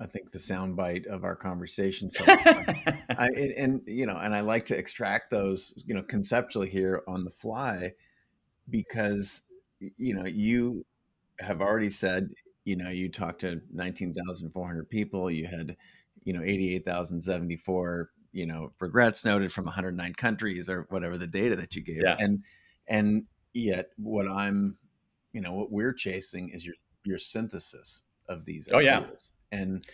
[0.00, 2.10] I think, the soundbite of our conversation.
[2.10, 6.70] So, I, and, and you know, and I like to extract those, you know, conceptually
[6.70, 7.92] here on the fly,
[8.70, 9.42] because
[9.78, 10.84] you know you
[11.38, 12.30] have already said
[12.64, 15.76] you know, you talked to 19,400 people, you had,
[16.24, 21.74] you know, 88,074, you know, regrets noted from 109 countries or whatever the data that
[21.74, 22.02] you gave.
[22.02, 22.16] Yeah.
[22.18, 22.44] And,
[22.88, 24.78] and yet what I'm,
[25.32, 28.68] you know, what we're chasing is your, your synthesis of these.
[28.72, 29.32] Oh ideas.
[29.52, 29.60] yeah.
[29.60, 29.84] And,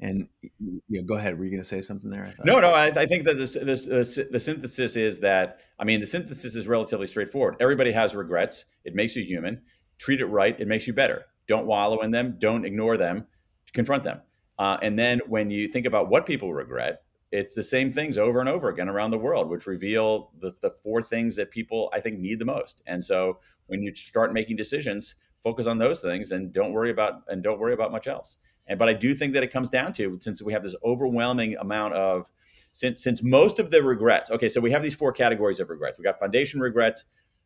[0.00, 1.38] and you know, go ahead.
[1.38, 2.24] Were you going to say something there?
[2.26, 2.72] I no, no.
[2.72, 6.54] I, I, think that this, this, this, the synthesis is that I mean, the synthesis
[6.54, 7.56] is relatively straightforward.
[7.60, 8.64] Everybody has regrets.
[8.84, 9.62] It makes you human.
[9.98, 10.58] Treat it right.
[10.58, 11.26] It makes you better.
[11.48, 12.36] Don't wallow in them.
[12.38, 13.26] Don't ignore them.
[13.72, 14.20] Confront them.
[14.58, 17.02] Uh, and then when you think about what people regret,
[17.32, 20.70] it's the same things over and over again around the world, which reveal the, the
[20.82, 22.82] four things that people I think need the most.
[22.86, 27.22] And so when you start making decisions, focus on those things and don't worry about
[27.28, 28.38] and don't worry about much else.
[28.66, 31.56] And but I do think that it comes down to since we have this overwhelming
[31.56, 32.30] amount of
[32.72, 34.30] since since most of the regrets.
[34.30, 35.98] Okay, so we have these four categories of regrets.
[35.98, 37.04] We got foundation regrets,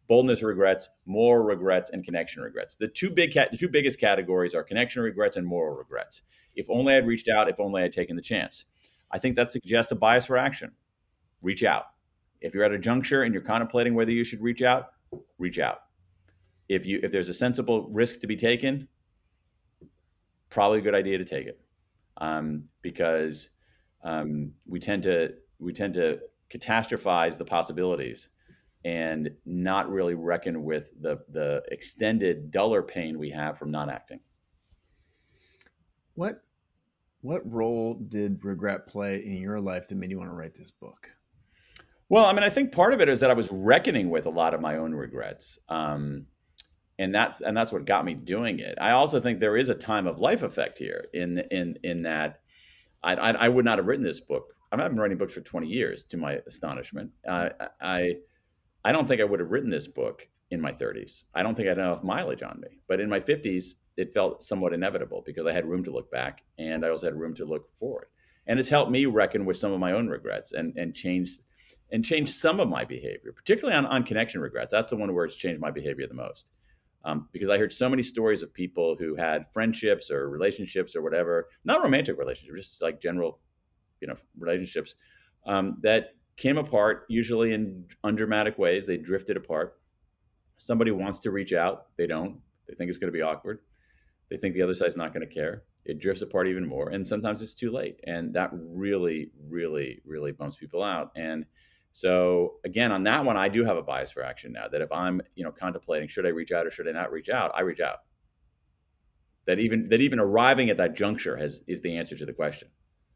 [0.08, 2.76] boldness regrets, moral regrets, and connection regrets.
[2.76, 6.22] The two big the two biggest categories are connection regrets and moral regrets.
[6.56, 8.64] If only I'd reached out, if only I'd taken the chance.
[9.10, 10.72] I think that suggests a bias for action.
[11.40, 11.84] Reach out.
[12.40, 14.88] If you're at a juncture and you're contemplating whether you should reach out,
[15.38, 15.82] reach out.
[16.68, 18.88] If you if there's a sensible risk to be taken,
[20.50, 21.60] probably a good idea to take it,
[22.16, 23.50] um, because
[24.02, 28.30] um, we tend to we tend to catastrophize the possibilities
[28.84, 34.20] and not really reckon with the the extended duller pain we have from not acting.
[36.14, 36.42] What
[37.20, 40.70] what role did regret play in your life that made you want to write this
[40.70, 41.08] book?
[42.08, 44.30] Well, I mean, I think part of it is that I was reckoning with a
[44.30, 46.26] lot of my own regrets, um,
[46.98, 48.78] and that's and that's what got me doing it.
[48.80, 52.40] I also think there is a time of life effect here in in in that
[53.02, 54.54] I, I, I would not have written this book.
[54.70, 57.10] I've been writing books for twenty years, to my astonishment.
[57.28, 58.14] Uh, I
[58.88, 61.24] I don't think I would have written this book in my 30s.
[61.34, 62.80] I don't think I had enough mileage on me.
[62.88, 66.40] But in my 50s, it felt somewhat inevitable because I had room to look back
[66.56, 68.06] and I also had room to look forward.
[68.46, 71.38] and it's helped me reckon with some of my own regrets and and change
[71.92, 74.72] and change some of my behavior, particularly on, on connection regrets.
[74.72, 76.46] That's the one where it's changed my behavior the most.
[77.04, 81.02] Um, because I heard so many stories of people who had friendships or relationships or
[81.02, 83.38] whatever, not romantic relationships, just like general,
[84.00, 84.96] you know, relationships
[85.46, 88.86] um, that came apart, usually in undramatic ways.
[88.86, 89.78] They drifted apart.
[90.56, 92.38] Somebody wants to reach out, they don't.
[92.66, 93.58] They think it's going to be awkward.
[94.30, 95.64] They think the other side's not going to care.
[95.84, 100.32] It drifts apart even more, and sometimes it's too late, and that really, really, really
[100.32, 101.12] bumps people out.
[101.16, 101.46] And
[101.92, 104.68] so again, on that one, I do have a bias for action now.
[104.68, 107.30] That if I'm, you know, contemplating should I reach out or should I not reach
[107.30, 108.00] out, I reach out.
[109.46, 112.68] That even that even arriving at that juncture has is the answer to the question.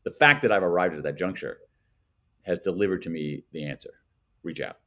[0.05, 1.59] The fact that I've arrived at that juncture
[2.43, 3.95] has delivered to me the answer.
[4.43, 4.79] Reach out.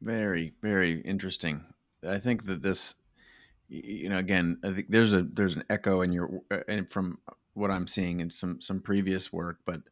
[0.00, 1.64] Very, very interesting.
[2.06, 2.96] I think that this,
[3.68, 7.18] you know, again, I think there's a there's an echo in your and from
[7.54, 9.82] what I'm seeing in some some previous work, but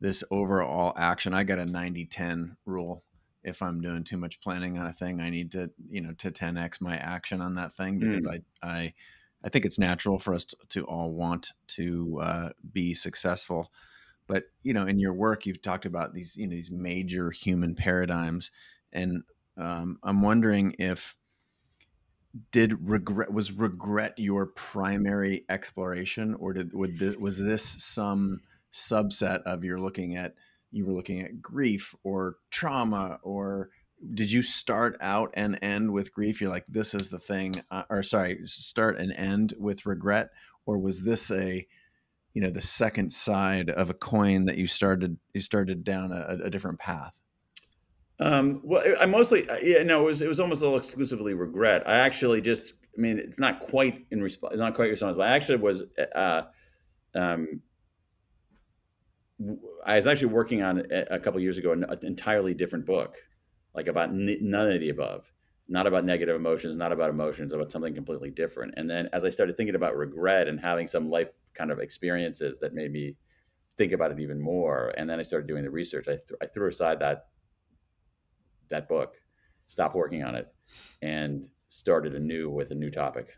[0.00, 1.32] this overall action.
[1.34, 3.04] I got a 90 10 rule.
[3.42, 6.30] If I'm doing too much planning on a thing, I need to, you know, to
[6.30, 8.40] 10x my action on that thing because mm.
[8.62, 8.94] I, I,
[9.42, 13.70] I think it's natural for us to, to all want to uh, be successful.
[14.26, 17.74] But you know, in your work, you've talked about these, you know, these major human
[17.74, 18.50] paradigms,
[18.92, 19.22] and
[19.56, 21.16] um, I'm wondering if
[22.50, 28.40] did regret was regret your primary exploration, or did would this, was this some
[28.72, 30.34] subset of you're looking at
[30.72, 33.70] you were looking at grief or trauma or
[34.12, 36.40] did you start out and end with grief?
[36.40, 40.30] You're like this is the thing uh, or sorry start and end with regret
[40.66, 41.66] or was this a
[42.34, 46.38] you know the second side of a coin that you started you started down a,
[46.44, 47.12] a different path?
[48.20, 51.88] Um, well i mostly yeah no it was it was almost all exclusively regret.
[51.88, 55.16] I actually just i mean it's not quite in response it's not quite your response
[55.16, 55.82] but i actually was
[56.14, 56.42] uh,
[57.14, 57.60] um,
[59.84, 63.16] I was actually working on a couple years ago an entirely different book,
[63.74, 65.30] like about n- none of the above,
[65.68, 68.74] not about negative emotions, not about emotions, about something completely different.
[68.76, 72.58] And then as I started thinking about regret and having some life kind of experiences
[72.60, 73.16] that made me
[73.76, 76.06] think about it even more, and then I started doing the research.
[76.08, 77.26] I, th- I threw aside that
[78.70, 79.14] that book,
[79.66, 80.52] stopped working on it,
[81.02, 83.28] and started anew with a new topic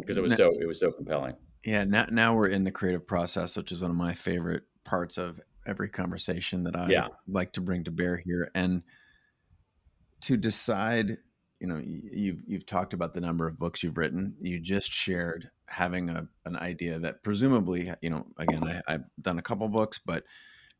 [0.00, 1.34] because it was so it was so compelling.
[1.64, 5.18] Yeah, now now we're in the creative process, which is one of my favorite parts
[5.18, 7.08] of every conversation that I yeah.
[7.28, 8.50] like to bring to bear here.
[8.54, 8.82] And
[10.22, 11.18] to decide,
[11.62, 14.34] you know, you've you've talked about the number of books you've written.
[14.40, 19.38] You just shared having a an idea that presumably, you know, again, I, have done
[19.38, 20.24] a couple books, but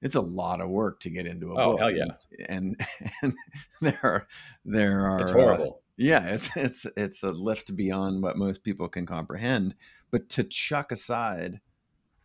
[0.03, 1.79] it's a lot of work to get into a oh, book.
[1.79, 2.07] hell yeah!
[2.49, 2.81] And,
[3.23, 3.33] and,
[3.81, 4.27] there are
[4.64, 5.64] there are it's horrible.
[5.64, 9.77] Uh, yeah, it's it's it's a lift beyond what most people can comprehend.
[10.11, 11.61] But to chuck aside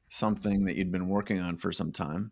[0.09, 2.31] something that you'd been working on for some time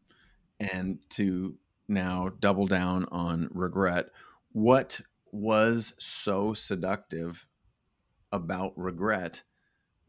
[0.60, 1.54] and to
[1.88, 4.08] now double down on regret.
[4.54, 5.02] What
[5.36, 7.48] was so seductive
[8.32, 9.44] about regret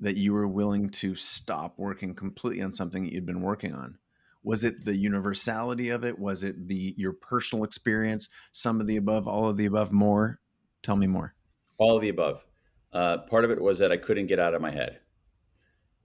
[0.01, 3.99] that you were willing to stop working completely on something that you'd been working on?
[4.43, 6.19] Was it the universality of it?
[6.19, 8.29] Was it the your personal experience?
[8.53, 10.41] Some of the above, all of the above, more?
[10.83, 11.35] Tell me more.
[11.79, 12.45] All of the above.
[12.93, 15.01] Uh, part of it was that I couldn't get out of my head.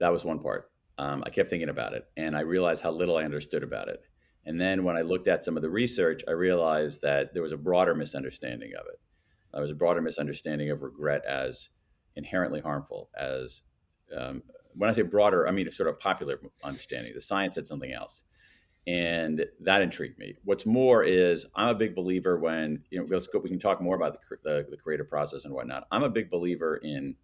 [0.00, 3.16] That was one part um, I kept thinking about it and I realized how little
[3.16, 4.02] I understood about it.
[4.44, 7.52] And then when I looked at some of the research, I realized that there was
[7.52, 9.00] a broader misunderstanding of it.
[9.52, 11.68] There was a broader misunderstanding of regret as
[12.16, 13.10] inherently harmful.
[13.18, 13.62] As
[14.16, 14.42] um,
[14.74, 17.12] when I say broader, I mean sort of popular understanding.
[17.14, 18.24] The science said something else,
[18.86, 20.34] and that intrigued me.
[20.44, 23.80] What's more is I'm a big believer when you know let's go, we can talk
[23.80, 25.86] more about the, the, the creative process and whatnot.
[25.90, 27.14] I'm a big believer in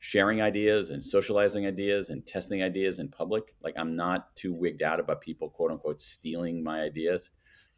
[0.00, 3.54] sharing ideas and socializing ideas and testing ideas in public.
[3.62, 7.30] Like I'm not too wigged out about people quote unquote stealing my ideas.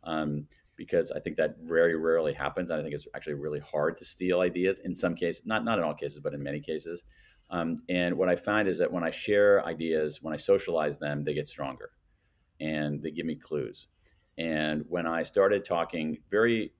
[0.04, 0.46] Um,
[0.80, 2.70] because I think that very rarely happens.
[2.70, 5.76] And I think it's actually really hard to steal ideas in some cases, not not
[5.76, 7.02] in all cases, but in many cases.
[7.50, 11.22] Um, and what I find is that when I share ideas, when I socialize them,
[11.22, 11.90] they get stronger,
[12.61, 13.88] and they give me clues.
[14.38, 16.72] And when I started talking very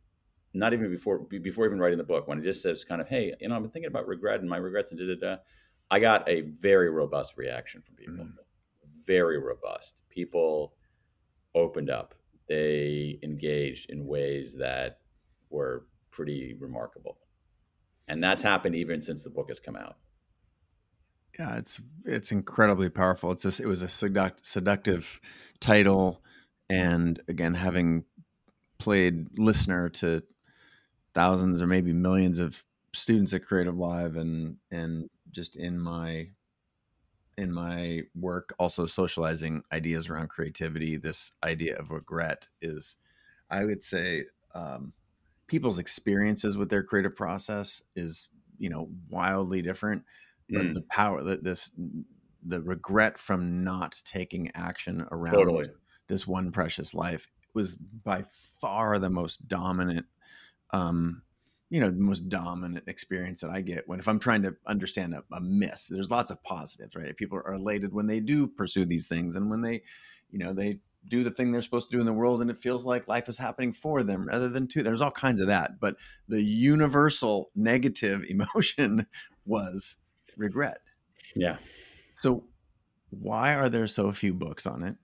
[0.55, 3.33] not even before before even writing the book when it just says kind of hey
[3.41, 5.37] you know i've been thinking about regret and my regrets and da da da
[5.93, 8.33] i got a very robust reaction from people mm.
[9.07, 10.75] very robust people
[11.55, 12.17] opened up
[12.51, 14.99] they engaged in ways that
[15.51, 17.17] were pretty remarkable.
[18.09, 19.97] And that's happened even since the book has come out.
[21.39, 23.31] Yeah it's it's incredibly powerful.
[23.31, 25.21] It's just it was a seduct, seductive
[25.61, 26.23] title
[26.69, 28.05] and again having
[28.79, 30.25] played listener to
[31.15, 36.31] thousands or maybe millions of students at CreativeLive and and just in my
[37.41, 40.97] in my work, also socializing ideas around creativity.
[40.97, 42.97] This idea of regret is,
[43.51, 44.95] I would say, um,
[45.49, 50.05] people's experiences with their creative process is you know wildly different,
[50.55, 51.73] but Mm, the power that this
[52.43, 55.71] the regret from not taking action around totally.
[56.09, 60.07] this one precious life was by far the most dominant
[60.73, 61.23] um
[61.71, 65.15] you know the most dominant experience that i get when if i'm trying to understand
[65.15, 67.17] a, a miss there's lots of positives right?
[67.17, 69.83] People are elated when they do pursue these things and when they
[70.31, 72.59] you know they do the thing they're supposed to do in the world and it
[72.59, 75.81] feels like life is happening for them rather than to there's all kinds of that
[75.81, 75.97] but
[76.29, 79.07] the universal negative emotion
[79.47, 79.97] was
[80.37, 80.79] regret.
[81.37, 81.57] Yeah.
[82.15, 82.45] so
[83.11, 84.97] why are there so few books on it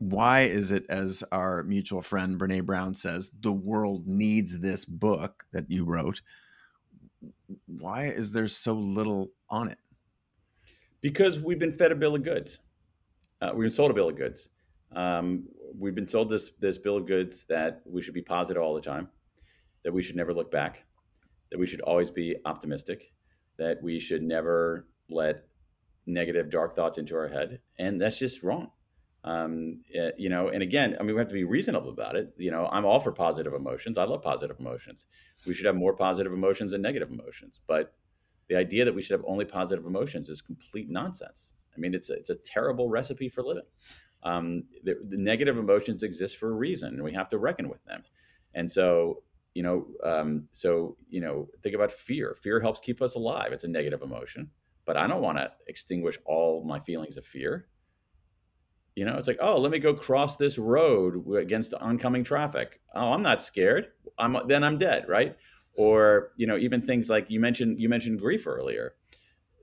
[0.00, 5.44] why is it as our mutual friend Brené Brown says the world needs this book
[5.52, 6.22] that you wrote
[7.66, 9.78] why is there so little on it
[11.00, 12.58] Because we've been fed a bill of goods.
[13.40, 14.48] Uh, we've been sold a bill of goods.
[14.94, 15.48] Um,
[15.78, 18.80] we've been sold this this bill of goods that we should be positive all the
[18.80, 19.08] time,
[19.84, 20.84] that we should never look back,
[21.50, 23.12] that we should always be optimistic,
[23.58, 25.44] that we should never let
[26.06, 28.70] negative, dark thoughts into our head, and that's just wrong.
[29.22, 32.32] Um, eh, you know, and again, I mean, we have to be reasonable about it.
[32.38, 33.98] You know, I'm all for positive emotions.
[33.98, 35.06] I love positive emotions.
[35.46, 37.94] We should have more positive emotions than negative emotions, but
[38.48, 41.54] the idea that we should have only positive emotions is complete nonsense.
[41.74, 43.64] I mean, it's a, it's a terrible recipe for living.
[44.22, 47.82] Um, the, the negative emotions exist for a reason, and we have to reckon with
[47.84, 48.02] them.
[48.54, 49.22] And so,
[49.54, 52.34] you know, um, so you know, think about fear.
[52.40, 53.52] Fear helps keep us alive.
[53.52, 54.50] It's a negative emotion,
[54.84, 57.68] but I don't want to extinguish all my feelings of fear.
[58.96, 62.80] You know, it's like, oh, let me go cross this road against oncoming traffic.
[62.94, 63.88] Oh, I'm not scared.
[64.18, 65.36] I'm then I'm dead, right?
[65.76, 68.94] Or you know, even things like you mentioned you mentioned grief earlier.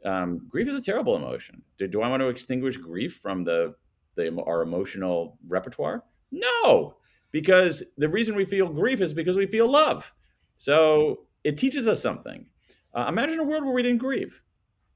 [0.06, 1.62] Um, grief is a terrible emotion.
[1.78, 3.76] Do, do I want to extinguish grief from the
[4.16, 6.04] the our emotional repertoire?
[6.32, 6.96] No,
[7.32, 10.12] because the reason we feel grief is because we feel love.
[10.58, 12.46] So it teaches us something.
[12.94, 14.42] Uh, imagine a world where we didn't grieve.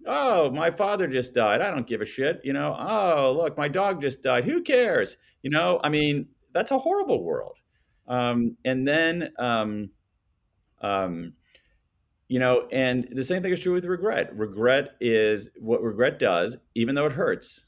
[0.06, 1.62] Oh, my father just died.
[1.62, 2.42] I don't give a shit.
[2.44, 4.46] You know, oh, look, my dog just died.
[4.46, 5.18] Who cares?
[5.44, 7.58] You know, I mean, that's a horrible world.
[8.08, 9.90] Um, and then, um,
[10.82, 11.34] um,
[12.28, 14.36] you know, and the same thing is true with regret.
[14.36, 17.66] Regret is what regret does, even though it hurts,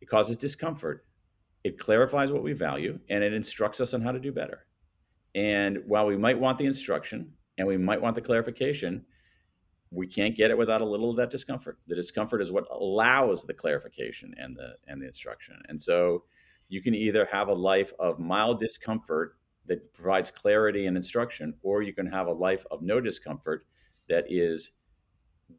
[0.00, 1.04] it causes discomfort.
[1.62, 4.66] It clarifies what we value and it instructs us on how to do better.
[5.34, 9.04] And while we might want the instruction and we might want the clarification,
[9.96, 11.78] we can't get it without a little of that discomfort.
[11.86, 15.56] The discomfort is what allows the clarification and the and the instruction.
[15.68, 16.24] And so
[16.68, 19.36] you can either have a life of mild discomfort
[19.66, 23.66] that provides clarity and instruction, or you can have a life of no discomfort
[24.08, 24.72] that is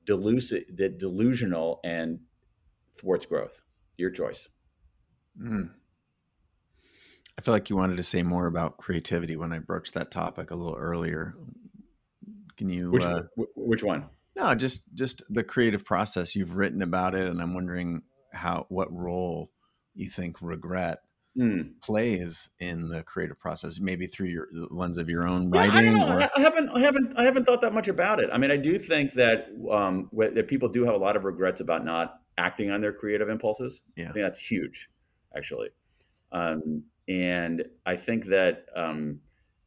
[0.05, 2.19] delusive, that delusional and
[2.97, 3.61] thwarts growth.
[3.97, 4.47] Your choice.
[5.41, 5.71] Mm.
[7.37, 10.51] I feel like you wanted to say more about creativity when I broached that topic
[10.51, 11.35] a little earlier.
[12.55, 12.91] Can you?
[12.91, 13.23] Which uh,
[13.55, 14.05] which one?
[14.37, 16.35] No, just just the creative process.
[16.35, 19.51] You've written about it, and I'm wondering how what role
[19.95, 20.99] you think regret
[21.35, 21.61] Hmm.
[21.83, 23.79] plays in the creative process.
[23.79, 26.07] Maybe through your the lens of your own Yeah, I writing, know.
[26.17, 28.31] or I I haven't, I haven't, I haven't thought that much about it.
[28.33, 31.61] I mean, I do think that um, that people do have a lot of regrets
[31.61, 33.83] about not acting on their creative impulses.
[33.95, 34.89] Yeah, I think that's huge,
[35.35, 35.69] actually.
[36.31, 39.19] Um, and I think that um,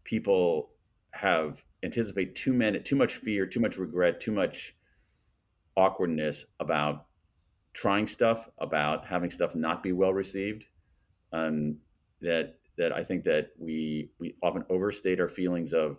[0.02, 0.70] people
[1.12, 4.74] have anticipate too many, too much fear, too much regret, too much
[5.76, 7.06] awkwardness about
[7.72, 10.64] trying stuff, about having stuff not be well received.
[11.32, 11.78] Um,
[12.20, 15.98] that that I think that we we often overstate our feelings of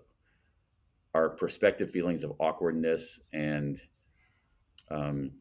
[1.13, 3.81] our prospective feelings of awkwardness and
[4.89, 5.31] um,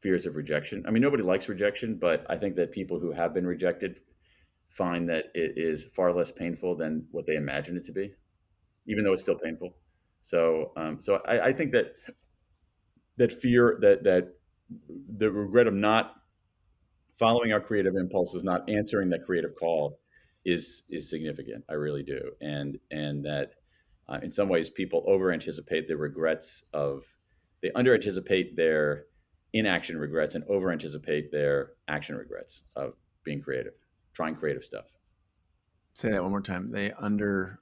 [0.00, 0.84] fears of rejection.
[0.86, 4.00] I mean, nobody likes rejection, but I think that people who have been rejected
[4.68, 8.14] find that it is far less painful than what they imagine it to be,
[8.86, 9.74] even though it's still painful.
[10.22, 11.94] So, um, so I, I think that
[13.16, 14.34] that fear that that
[15.16, 16.14] the regret of not
[17.18, 20.00] following our creative impulses, not answering that creative call,
[20.44, 21.64] is is significant.
[21.68, 23.52] I really do, and and that
[24.08, 27.04] uh, in some ways people over anticipate the regrets of
[27.62, 29.06] they under anticipate their
[29.52, 33.72] inaction regrets and over anticipate their action regrets of being creative,
[34.12, 34.84] trying creative stuff.
[35.94, 36.70] say that one more time.
[36.70, 37.58] They under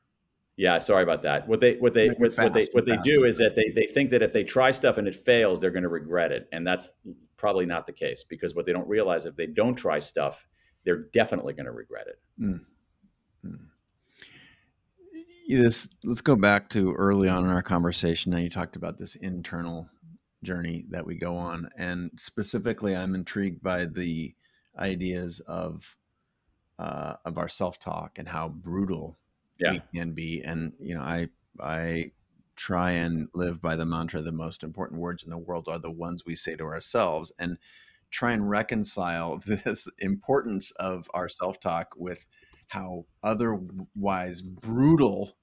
[0.57, 1.49] Yeah, sorry about that.
[1.49, 3.57] What they what they Make it what, what they fast, what they do is that
[3.57, 6.31] they they think that if they try stuff and it fails, they're going to regret
[6.31, 6.93] it, and that's
[7.37, 10.47] probably not the case because what they don't realize if they don't try stuff,
[10.85, 12.21] they're definitely going to regret it.
[12.41, 12.65] Mm,
[13.45, 13.59] mm.
[15.49, 19.17] this let's go back to early on in our conversation now you talked about this
[19.17, 19.89] internal
[20.45, 24.35] journey that we go on, and specifically, I'm intrigued by the
[24.79, 25.97] ideas of
[26.79, 29.19] uh, of our self talk and how brutal
[29.59, 29.73] Yeah.
[29.73, 30.43] we can be.
[30.43, 31.29] And you know, I
[31.61, 32.13] I
[32.57, 35.91] try and live by the mantra: the most important words in the world are the
[35.91, 37.59] ones we say to ourselves, and
[38.11, 42.27] try and reconcile this importance of our self talk with
[42.69, 45.37] how otherwise brutal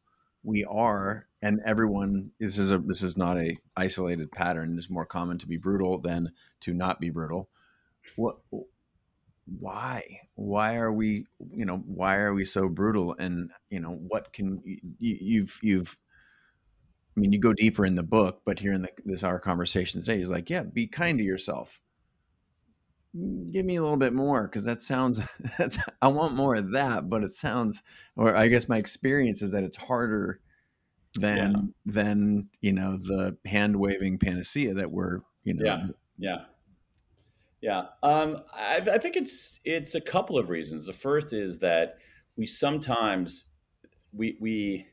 [0.44, 5.06] we are and everyone this is a this is not a isolated pattern it's more
[5.06, 7.48] common to be brutal than to not be brutal
[8.16, 8.38] what
[9.46, 14.32] why why are we you know why are we so brutal and you know what
[14.34, 15.98] can you, you've you've
[17.18, 20.00] i mean you go deeper in the book but here in the, this our conversation
[20.00, 21.82] today is like yeah be kind to yourself
[23.16, 25.22] mm, give me a little bit more because that sounds
[25.58, 27.84] that's, i want more of that but it sounds
[28.16, 30.40] or i guess my experience is that it's harder
[31.16, 31.94] than Yeah.
[31.94, 35.84] than you know the hand waving panacea that we're you know Yeah.
[36.18, 36.46] Yeah.
[37.62, 37.86] Yeah.
[38.02, 40.88] Um, I, I think it's it's a couple of reasons.
[40.88, 41.98] The first is that
[42.36, 43.50] we sometimes
[44.14, 44.88] we we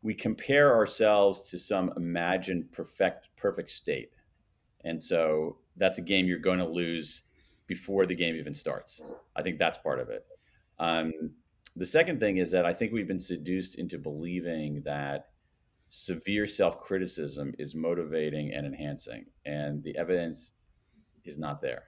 [0.00, 4.10] we compare ourselves to some imagined perfect perfect state,
[4.84, 7.24] and so that's a game you're going to lose
[7.66, 9.02] before the game even starts.
[9.36, 10.26] I think that's part of it.
[10.78, 11.12] Um,
[11.76, 15.28] the second thing is that I think we've been seduced into believing that
[15.90, 20.52] severe self criticism is motivating and enhancing, and the evidence
[21.24, 21.84] is not there.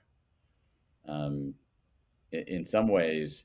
[1.09, 1.55] Um,
[2.33, 3.45] in, in some ways,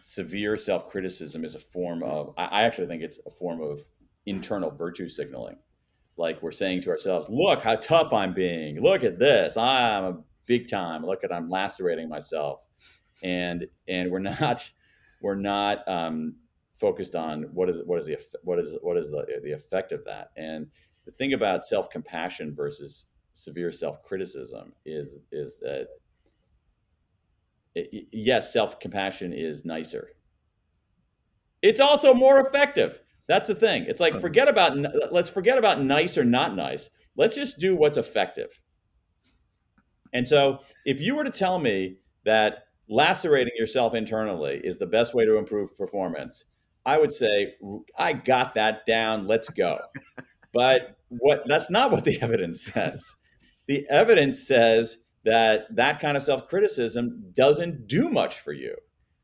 [0.00, 3.80] severe self criticism is a form of, I, I actually think it's a form of
[4.26, 5.56] internal virtue signaling.
[6.16, 8.80] Like we're saying to ourselves, look how tough I'm being.
[8.80, 9.56] Look at this.
[9.56, 11.04] I'm a big time.
[11.04, 12.64] Look at I'm lacerating myself.
[13.22, 14.70] And and we're not
[15.20, 16.36] we're not um,
[16.78, 20.04] focused on what is what is the what is what is the the effect of
[20.04, 20.30] that.
[20.36, 20.66] And
[21.04, 25.88] the thing about self compassion versus severe self criticism is is that
[27.74, 30.08] it, yes, self compassion is nicer.
[31.60, 33.00] It's also more effective.
[33.26, 33.84] That's the thing.
[33.88, 34.76] It's like forget about
[35.10, 36.90] let's forget about nice or not nice.
[37.16, 38.60] Let's just do what's effective.
[40.12, 45.14] And so, if you were to tell me that lacerating yourself internally is the best
[45.14, 46.44] way to improve performance,
[46.86, 47.54] I would say
[47.98, 49.26] I got that down.
[49.26, 49.78] Let's go.
[50.52, 53.14] But what that's not what the evidence says.
[53.66, 58.76] The evidence says that that kind of self-criticism doesn't do much for you.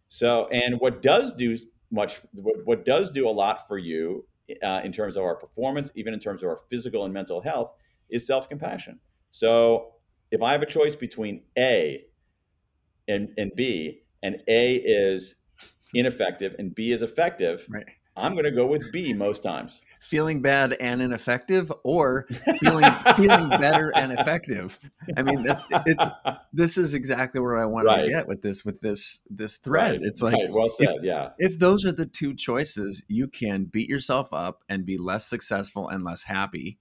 [0.08, 1.56] So, and what does do
[1.90, 4.26] much, what, what does do a lot for you
[4.62, 7.72] uh, in terms of our performance, even in terms of our physical and mental health,
[8.08, 8.98] is self-compassion.
[9.30, 9.92] So,
[10.30, 12.04] if I have a choice between A
[13.08, 15.34] and, and B, and A is
[15.94, 17.84] ineffective and B is effective, right
[18.20, 19.82] I'm going to go with B most times.
[20.00, 22.26] feeling bad and ineffective or
[22.60, 22.84] feeling
[23.16, 24.78] feeling better and effective
[25.16, 26.06] i mean that's it's
[26.52, 28.04] this is exactly where i want Right.
[28.04, 30.96] to get with this with this this thread Right, it's like right, well said.
[31.02, 35.26] Yeah, if those are the two choices you can beat yourself up and be less
[35.26, 36.78] successful and less happy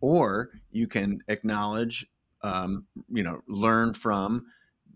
[0.00, 2.06] or you can acknowledge
[2.42, 4.46] um, you know learn from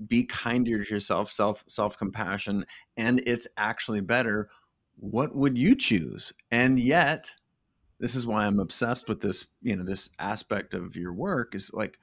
[0.08, 2.64] be kinder to yourself self self compassion
[2.96, 4.48] and it's actually better
[4.98, 6.32] what would you choose?
[6.50, 7.30] And yet
[7.98, 11.70] this is why i'm obsessed with this you know this aspect of your work is
[11.72, 12.00] like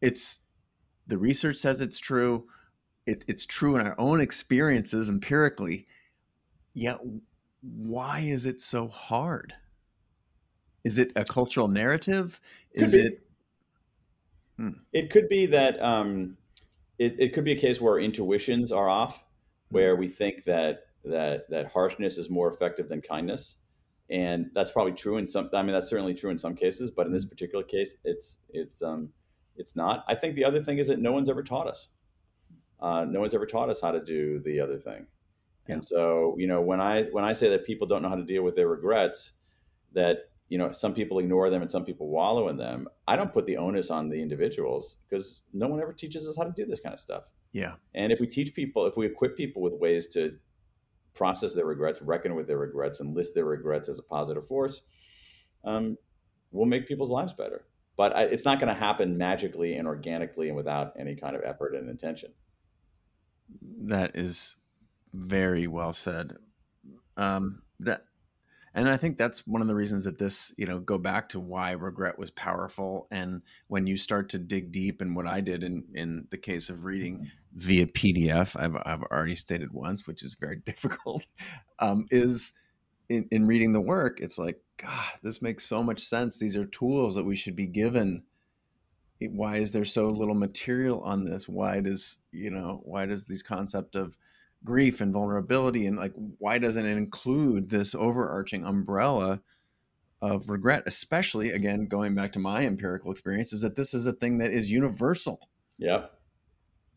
[0.00, 0.40] it's
[1.08, 2.46] the research says it's true
[3.04, 5.86] it, it's true in our own experiences empirically
[6.72, 6.96] yet
[7.62, 9.54] why is it so hard?
[10.84, 12.40] Is it a cultural narrative?
[12.74, 13.00] Could is be.
[13.00, 13.24] it
[14.92, 16.36] it could be that um,
[16.98, 19.24] it, it could be a case where our intuitions are off,
[19.70, 23.56] where we think that that that harshness is more effective than kindness,
[24.10, 25.48] and that's probably true in some.
[25.52, 28.82] I mean, that's certainly true in some cases, but in this particular case, it's it's
[28.82, 29.10] um,
[29.56, 30.04] it's not.
[30.08, 31.88] I think the other thing is that no one's ever taught us.
[32.80, 35.06] Uh, no one's ever taught us how to do the other thing,
[35.68, 35.74] Yeah.
[35.74, 38.24] and so you know when I when I say that people don't know how to
[38.24, 39.32] deal with their regrets,
[39.92, 42.88] that you know some people ignore them and some people wallow in them.
[43.06, 46.44] I don't put the onus on the individuals because no one ever teaches us how
[46.44, 47.24] to do this kind of stuff.
[47.52, 50.38] yeah And if we teach people, if we equip people with ways to
[51.14, 54.82] process their regrets, reckon with their regrets, and list their regrets as a positive force,
[55.64, 55.96] um,
[56.50, 57.64] we'll make people's lives better.
[57.96, 61.42] But I, it's not going to happen magically and organically and without any kind of
[61.44, 62.32] effort and intention.
[63.82, 64.56] that is
[65.12, 66.36] very well said
[67.16, 68.04] um that
[68.74, 71.40] and i think that's one of the reasons that this you know go back to
[71.40, 75.62] why regret was powerful and when you start to dig deep and what i did
[75.62, 80.36] in in the case of reading via pdf i've, I've already stated once which is
[80.40, 81.26] very difficult
[81.78, 82.52] um, is
[83.08, 86.38] in, in reading the work it's like god this makes so much sense.
[86.38, 88.24] These are tools that we should be given.
[89.20, 91.48] Why is there so little material on this?
[91.48, 94.16] Why does you know why does these concept of
[94.64, 99.40] grief and vulnerability and like why doesn't it include this overarching umbrella
[100.20, 100.82] of regret?
[100.86, 104.52] Especially again, going back to my empirical experience, is that this is a thing that
[104.52, 105.48] is universal.
[105.78, 106.06] yeah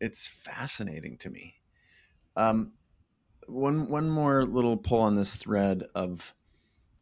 [0.00, 1.54] It's fascinating to me.
[2.36, 2.72] Um,
[3.46, 6.34] one one more little pull on this thread of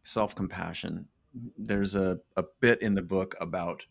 [0.03, 1.09] self compassion.
[1.57, 3.87] There's a, a bit in the book about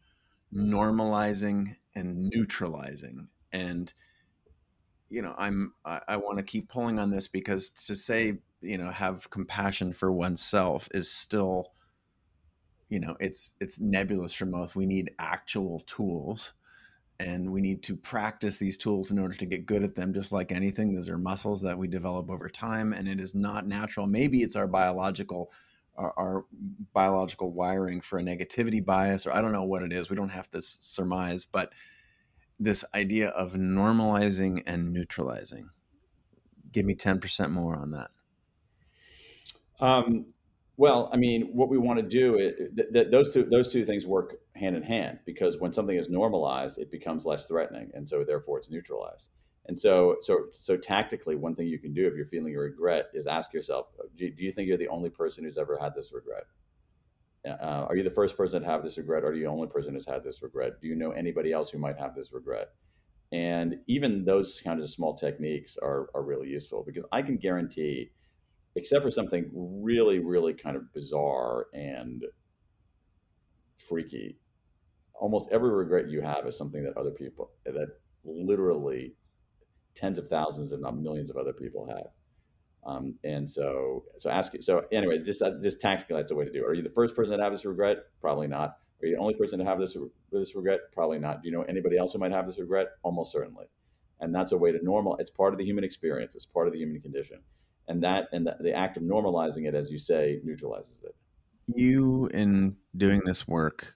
[0.53, 3.93] normalizing and neutralizing and
[5.11, 8.77] you know i'm i, I want to keep pulling on this because to say you
[8.77, 11.73] know have compassion for oneself is still
[12.91, 14.75] you know it's it's nebulous for most.
[14.75, 16.53] We need actual tools
[17.19, 20.31] and we need to practice these tools in order to get good at them just
[20.31, 20.93] like anything.
[20.93, 24.07] These are muscles that we develop over time and it is not natural.
[24.07, 25.51] Maybe it's our biological
[25.97, 26.45] our, our,
[26.93, 30.09] biological wiring for a negativity bias or i don't know what it is.
[30.09, 31.71] We don't have to surmise but
[32.61, 35.69] this idea of normalizing and neutralizing
[36.71, 38.11] give me 10% more on that
[39.81, 40.27] um,
[40.77, 43.83] well, I mean, what we want to do, it, th- th- those two those two
[43.83, 48.07] things work hand in hand because when something is normalized, it becomes less threatening, and
[48.07, 49.29] so therefore it's neutralized.
[49.67, 53.27] And so, so, so tactically, one thing you can do if you're feeling regret is
[53.27, 56.45] ask yourself: do you think you're the only person who's ever had this regret?
[57.47, 59.67] Uh, are you the first person to have this regret, or are you the only
[59.67, 60.79] person who's had this regret?
[60.79, 62.69] Do you know anybody else who might have this regret?
[63.31, 68.11] And even those kind of small techniques are are really useful because I can guarantee
[68.75, 72.23] except for something really, really kind of bizarre and
[73.77, 74.37] freaky.
[75.13, 77.87] Almost every regret you have is something that other people, that
[78.23, 79.13] literally
[79.93, 82.07] tens of thousands, if not millions of other people have.
[82.85, 84.61] Um, and so, so ask you.
[84.61, 86.67] So anyway, just uh, just tactically, that's a way to do it.
[86.67, 87.97] Are you the first person to have this regret?
[88.19, 88.77] Probably not.
[89.01, 89.95] Are you the only person to have this
[90.31, 90.79] this regret?
[90.93, 91.41] Probably not.
[91.41, 92.87] Do you know anybody else who might have this regret?
[93.03, 93.65] Almost certainly.
[94.19, 95.17] And that's a way to normal.
[95.17, 96.35] It's part of the human experience.
[96.35, 97.39] It's part of the human condition
[97.91, 101.15] and that and the, the act of normalizing it, as you say, neutralizes it.
[101.75, 103.95] You, in doing this work,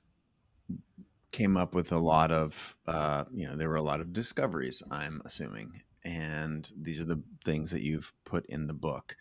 [1.31, 4.83] came up with a lot of, uh, you know, there were a lot of discoveries.
[4.91, 9.17] I'm assuming, and these are the things that you've put in the book.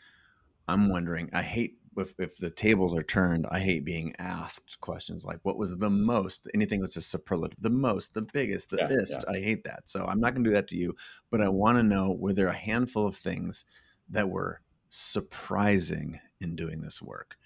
[0.69, 0.93] I'm mm-hmm.
[0.93, 1.31] wondering.
[1.33, 3.47] I hate if, if the tables are turned.
[3.51, 7.71] I hate being asked questions like, "What was the most?" Anything that's a superlative, the
[7.71, 9.33] most, the biggest, the yeah, Yeah.
[9.33, 9.85] I hate that.
[9.87, 10.95] So I'm not going to do that to you.
[11.31, 13.65] But I want to know: were there a handful of things
[14.11, 14.61] that were
[14.91, 17.37] surprising in doing this work,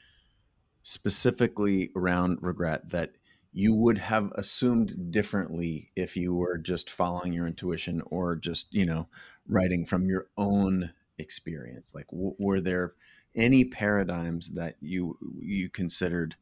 [0.82, 3.12] specifically around regret that
[3.53, 8.85] you would have assumed differently if you were just following your intuition or just, you
[8.85, 9.09] know,
[9.49, 11.95] writing from your own experience?
[11.95, 12.95] Like, w- were there
[13.35, 16.37] any paradigms that you you considered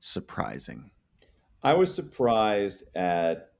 [0.00, 0.90] surprising?
[1.62, 3.52] I was surprised at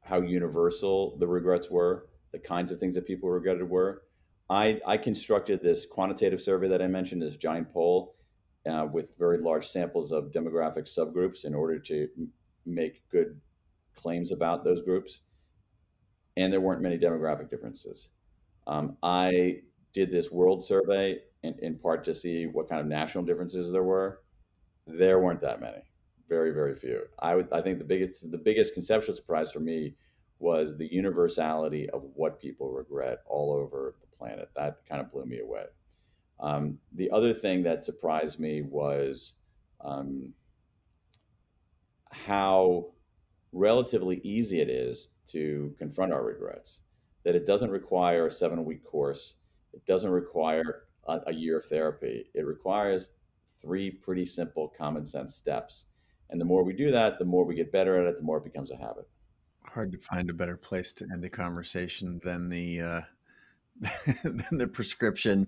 [0.00, 4.02] how universal the regrets were, the kinds of things that people regretted were.
[4.48, 8.16] I, I constructed this quantitative survey that I mentioned, this giant poll
[8.66, 12.08] uh, with very large samples of demographic subgroups in order to
[12.66, 13.40] make good
[13.94, 15.20] claims about those groups.
[16.36, 18.08] And there weren't many demographic differences.
[18.66, 23.24] Um, I did this world survey in, in part to see what kind of national
[23.24, 24.20] differences there were.
[24.86, 25.82] There weren't that many,
[26.28, 27.02] very, very few.
[27.18, 29.94] I would, I think the biggest, the biggest conceptual surprise for me
[30.38, 34.50] was the universality of what people regret all over the planet.
[34.56, 35.66] That kind of blew me away.
[36.40, 39.34] Um, the other thing that surprised me was
[39.80, 40.32] um,
[42.12, 42.86] how
[43.52, 46.80] relatively easy it is to confront our regrets.
[47.24, 49.36] That it doesn't require a seven week course,
[49.72, 52.26] it doesn't require a, a year of therapy.
[52.34, 53.10] It requires
[53.60, 55.86] three pretty simple common sense steps.
[56.30, 58.38] And the more we do that, the more we get better at it, the more
[58.38, 59.08] it becomes a habit
[59.72, 63.00] hard to find a better place to end a conversation than the uh,
[64.22, 65.46] than the prescription.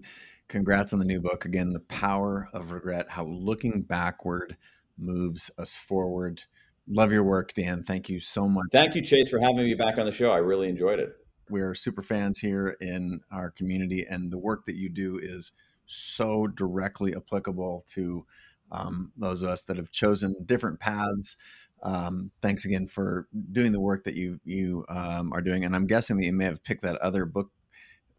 [0.48, 1.70] Congrats on the new book again.
[1.70, 4.56] The power of regret: how looking backward
[4.96, 6.42] moves us forward.
[6.88, 7.82] Love your work, Dan.
[7.82, 8.66] Thank you so much.
[8.72, 10.30] Thank you, Chase, for having me back on the show.
[10.30, 11.14] I really enjoyed it.
[11.48, 15.52] We're super fans here in our community, and the work that you do is
[15.86, 18.26] so directly applicable to
[18.72, 21.36] um, those of us that have chosen different paths
[21.84, 25.64] um, thanks again for doing the work that you you um, are doing.
[25.64, 27.50] And I'm guessing that you may have picked that other book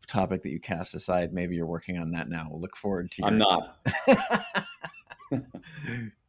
[0.08, 1.34] topic that you cast aside.
[1.34, 2.48] Maybe you're working on that now.
[2.50, 3.22] We'll look forward to.
[3.24, 3.28] Your...
[3.28, 3.78] I'm not.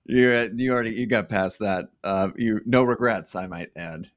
[0.08, 1.88] you you already you got past that.
[2.02, 4.10] Uh, you no regrets, I might add.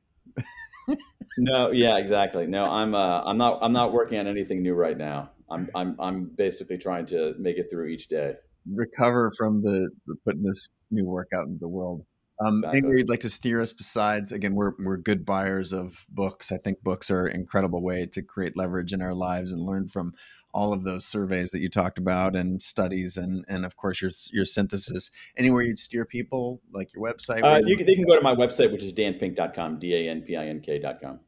[1.38, 2.48] no, yeah, exactly.
[2.48, 5.32] No, I'm uh, I'm not I'm not working on anything new right now.
[5.50, 8.36] I'm I'm I'm basically trying to make it through each day.
[8.72, 12.06] Recover from the, the putting this new work out into the world.
[12.42, 12.78] Um, exactly.
[12.78, 16.52] Anywhere you'd like to steer us besides, again, we're, we're good buyers of books.
[16.52, 19.88] I think books are an incredible way to create leverage in our lives and learn
[19.88, 20.14] from
[20.54, 24.12] all of those surveys that you talked about and studies and, and of course your,
[24.32, 25.12] your synthesis.
[25.38, 27.43] Anywhere you'd steer people, like your website?
[27.43, 31.20] Uh, you can, they can go to my website, which is danpink.com, D-A-N-P-I-N-K.com.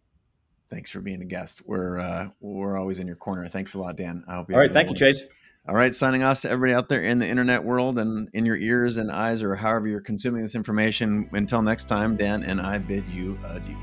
[0.70, 1.62] Thanks for being a guest.
[1.66, 3.48] We're, uh, we're always in your corner.
[3.48, 4.24] Thanks a lot, Dan.
[4.28, 4.72] I hope you All right.
[4.72, 5.24] Thank you, Chase.
[5.68, 8.56] All right, signing off to everybody out there in the internet world and in your
[8.56, 11.30] ears and eyes or however you're consuming this information.
[11.34, 13.78] Until next time, Dan and I bid you adieu.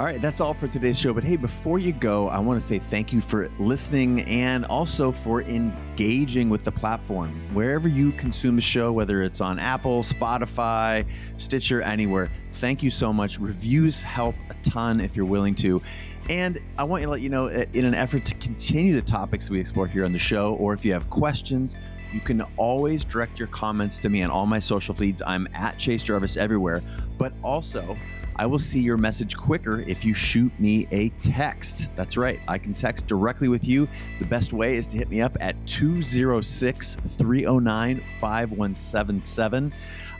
[0.00, 1.12] All right, that's all for today's show.
[1.12, 5.12] But hey, before you go, I want to say thank you for listening and also
[5.12, 7.28] for engaging with the platform.
[7.52, 13.12] Wherever you consume the show, whether it's on Apple, Spotify, Stitcher, anywhere, thank you so
[13.12, 13.38] much.
[13.38, 15.82] Reviews help a ton if you're willing to.
[16.30, 19.50] And I want to let you know, uh, in an effort to continue the topics
[19.50, 21.76] we explore here on the show, or if you have questions,
[22.10, 25.20] you can always direct your comments to me on all my social feeds.
[25.26, 26.82] I'm at Chase Jarvis everywhere.
[27.18, 27.98] But also,
[28.36, 31.94] I will see your message quicker if you shoot me a text.
[31.96, 33.88] That's right, I can text directly with you.
[34.18, 39.72] The best way is to hit me up at 206 309 5177.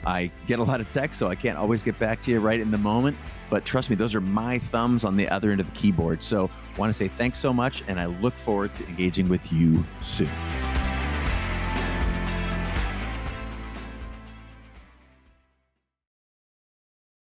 [0.07, 2.61] I get a lot of text, so I can't always get back to you right
[2.61, 3.17] in the moment.
[3.51, 6.23] But trust me, those are my thumbs on the other end of the keyboard.
[6.23, 6.49] So,
[6.79, 10.31] want to say thanks so much, and I look forward to engaging with you soon.